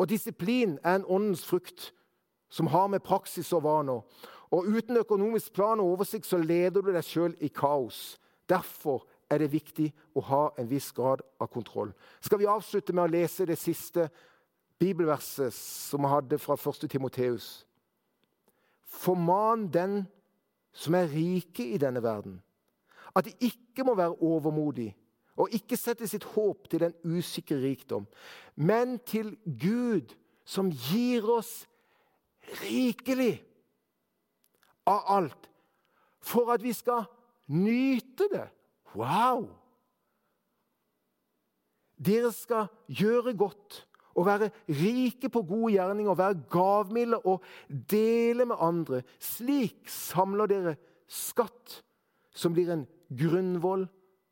Og 0.00 0.08
disiplin 0.08 0.78
er 0.82 1.00
en 1.00 1.08
åndens 1.08 1.44
frukt 1.44 1.92
som 2.52 2.66
har 2.72 2.88
med 2.88 3.04
praksis 3.04 3.52
og 3.52 3.64
vaner. 3.64 4.00
Og 4.52 4.68
uten 4.68 4.96
økonomisk 4.96 5.52
plan 5.52 5.80
og 5.80 5.94
oversikt 5.94 6.28
så 6.28 6.40
leder 6.40 6.82
du 6.82 6.90
deg 6.92 7.04
sjøl 7.04 7.36
i 7.40 7.48
kaos. 7.48 8.18
Derfor 8.48 9.04
er 9.32 9.40
det 9.40 9.52
viktig 9.52 9.88
å 10.16 10.24
ha 10.28 10.42
en 10.60 10.68
viss 10.68 10.90
grad 10.92 11.22
av 11.40 11.48
kontroll. 11.52 11.92
Skal 12.20 12.42
vi 12.42 12.50
avslutte 12.50 12.92
med 12.92 13.06
å 13.06 13.12
lese 13.12 13.46
det 13.48 13.56
siste 13.60 14.08
bibelverset 14.82 15.54
som 15.54 16.02
vi 16.02 16.10
hadde 16.10 16.38
fra 16.42 16.56
1. 16.58 16.88
Timoteus? 16.90 17.66
Forman 18.82 19.68
den 19.72 20.02
som 20.72 20.96
er 20.98 21.10
rike 21.12 21.66
i 21.74 21.78
denne 21.78 22.02
verden, 22.02 22.40
at 23.14 23.28
de 23.28 23.32
ikke 23.40 23.84
må 23.84 23.94
være 23.94 24.18
overmodige 24.24 24.96
og 25.36 25.52
ikke 25.54 25.78
sette 25.80 26.06
sitt 26.08 26.24
håp 26.34 26.68
til 26.68 26.82
den 26.84 26.94
usikre 27.04 27.56
rikdom, 27.62 28.06
men 28.56 28.98
til 29.08 29.36
Gud, 29.46 30.12
som 30.44 30.68
gir 30.70 31.24
oss 31.30 31.62
rikelig 32.60 33.38
av 34.88 35.06
alt, 35.16 35.48
for 36.20 36.52
at 36.52 36.62
vi 36.62 36.74
skal 36.76 37.06
nyte 37.48 38.28
det. 38.32 38.44
Wow! 38.98 39.46
Dere 42.02 42.32
skal 42.34 42.68
gjøre 42.90 43.32
godt 43.38 43.84
og 44.14 44.26
være 44.26 44.50
rike 44.68 45.28
på 45.32 45.42
gode 45.48 45.72
gjerninger, 45.76 46.14
være 46.14 46.40
gavmilde 46.50 47.18
og 47.18 47.44
dele 47.90 48.46
med 48.48 48.56
andre. 48.60 49.02
Slik 49.18 49.88
samler 49.90 50.50
dere 50.50 50.76
skatt 51.08 51.78
som 52.34 52.54
blir 52.56 52.72
en 52.72 52.86
grunnvoll 53.12 53.86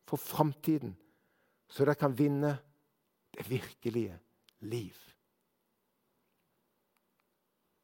for 0.08 0.20
framtiden, 0.20 0.96
så 1.68 1.84
dere 1.84 1.98
kan 2.00 2.16
vinne 2.18 2.56
det 3.36 3.46
virkelige 3.50 4.18
liv. 4.66 4.96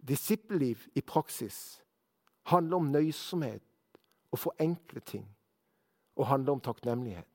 Disippelliv 0.06 0.86
i 0.94 1.00
praksis 1.00 1.80
handler 2.46 2.76
om 2.76 2.92
nøysomhet 2.94 3.62
og 4.30 4.38
forenkle 4.38 5.00
ting. 5.00 5.26
Og 6.16 6.26
handler 6.26 6.52
om 6.52 6.60
takknemlighet. 6.60 7.28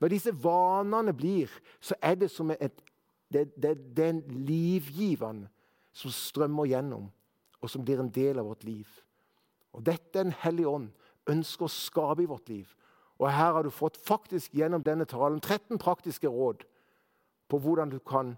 Når 0.00 0.10
disse 0.10 0.32
vanene 0.42 1.12
blir, 1.14 1.50
så 1.80 1.94
er 2.02 2.16
det 2.18 2.30
som 2.30 2.50
et, 2.50 2.80
det, 3.34 3.48
det, 3.60 3.74
det 3.96 4.04
er 4.04 4.14
en 4.14 4.44
livgivende 4.46 5.50
som 5.94 6.10
strømmer 6.10 6.70
gjennom, 6.70 7.10
og 7.60 7.70
som 7.70 7.84
blir 7.84 8.00
en 8.02 8.12
del 8.12 8.40
av 8.40 8.48
vårt 8.50 8.64
liv. 8.66 8.88
Og 9.74 9.82
Dette 9.86 10.20
er 10.20 10.28
en 10.28 10.38
hellig 10.44 10.66
ånd 10.70 10.90
ønsker 11.30 11.66
å 11.66 11.72
skape 11.72 12.24
i 12.24 12.28
vårt 12.28 12.48
liv. 12.52 12.70
Og 13.18 13.30
her 13.30 13.52
har 13.56 13.64
du 13.64 13.70
fått 13.72 13.96
faktisk 13.96 14.54
gjennom 14.54 14.82
denne 14.84 15.06
talen 15.08 15.40
13 15.40 15.78
praktiske 15.78 16.28
råd 16.28 16.64
på 17.48 17.60
hvordan 17.62 17.92
du 17.92 18.00
kan 18.02 18.34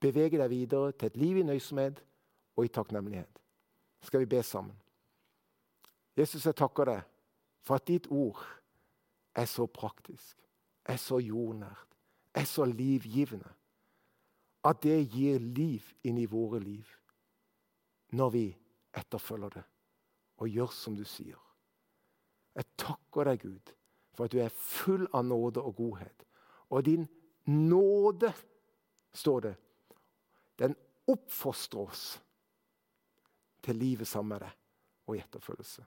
bevege 0.00 0.40
deg 0.40 0.50
videre 0.50 0.94
til 0.96 1.10
et 1.10 1.18
liv 1.20 1.40
i 1.40 1.46
nøysomhet 1.46 2.00
og 2.56 2.64
i 2.64 2.72
takknemlighet. 2.72 3.40
Skal 4.02 4.24
vi 4.24 4.30
be 4.32 4.42
sammen? 4.42 4.76
Jesus, 6.16 6.46
jeg 6.46 6.56
takker 6.56 6.88
deg 6.88 7.04
for 7.64 7.76
at 7.76 7.86
ditt 7.88 8.08
ord 8.10 8.40
er 9.36 9.46
så 9.46 9.66
praktisk, 9.68 10.36
er 10.84 10.96
så 10.96 11.20
jordnært, 11.20 11.86
er 12.34 12.48
så 12.48 12.64
livgivende. 12.64 13.48
At 14.64 14.82
det 14.84 14.98
gir 15.12 15.40
liv 15.40 15.84
inn 16.04 16.18
i 16.20 16.28
våre 16.28 16.60
liv 16.60 16.88
når 18.16 18.32
vi 18.34 18.44
etterfølger 18.96 19.54
det 19.54 19.66
og 20.40 20.48
gjør 20.48 20.72
som 20.74 20.96
du 20.96 21.04
sier. 21.04 21.38
Jeg 22.56 22.66
takker 22.80 23.28
deg, 23.28 23.44
Gud, 23.44 23.72
for 24.16 24.26
at 24.26 24.34
du 24.34 24.40
er 24.42 24.52
full 24.52 25.06
av 25.14 25.24
nåde 25.28 25.62
og 25.62 25.76
godhet. 25.78 26.24
Og 26.72 26.84
din 26.86 27.06
nåde, 27.46 28.32
står 29.12 29.40
det, 29.46 29.54
den 30.60 30.76
oppfostrer 31.10 31.80
oss 31.82 32.04
til 33.64 33.78
livet 33.80 34.08
sammen 34.08 34.36
med 34.36 34.44
deg 34.44 34.56
og 35.08 35.16
i 35.16 35.22
etterfølgelse. 35.22 35.84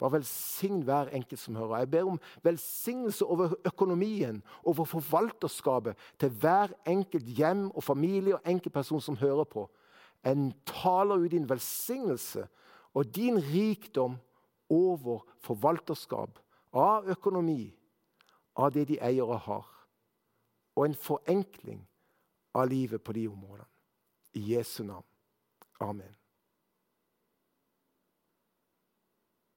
Bare 0.00 0.12
velsign 0.16 0.82
hver 0.82 1.10
enkelt 1.12 1.40
som 1.40 1.56
hører. 1.56 1.82
Jeg 1.82 1.90
ber 1.90 2.08
om 2.08 2.20
velsignelse 2.42 3.24
over 3.24 3.54
økonomien, 3.68 4.42
over 4.64 4.84
forvalterskapet 4.84 5.96
til 6.20 6.30
hver 6.40 6.72
enkelt 6.88 7.28
hjem 7.28 7.68
og 7.70 7.84
familie 7.84 8.38
og 8.38 8.48
enkeltperson 8.48 9.00
som 9.00 9.18
hører 9.20 9.44
på. 9.44 9.66
En 10.24 10.52
taler 10.66 11.20
ut 11.20 11.30
din 11.30 11.48
velsignelse 11.48 12.46
og 12.94 13.14
din 13.16 13.38
rikdom 13.38 14.16
over 14.70 15.26
forvalterskap 15.40 16.38
av 16.72 17.08
økonomi, 17.10 17.74
av 18.56 18.72
det 18.72 18.86
de 18.88 18.98
eier 19.02 19.26
og 19.26 19.40
har, 19.46 19.66
og 20.76 20.86
en 20.86 20.94
forenkling 20.94 21.82
av 22.54 22.70
livet 22.70 23.02
på 23.02 23.12
de 23.12 23.26
områdene. 23.28 23.66
I 24.32 24.54
Jesu 24.54 24.84
navn. 24.84 25.04
Amen. 25.80 26.19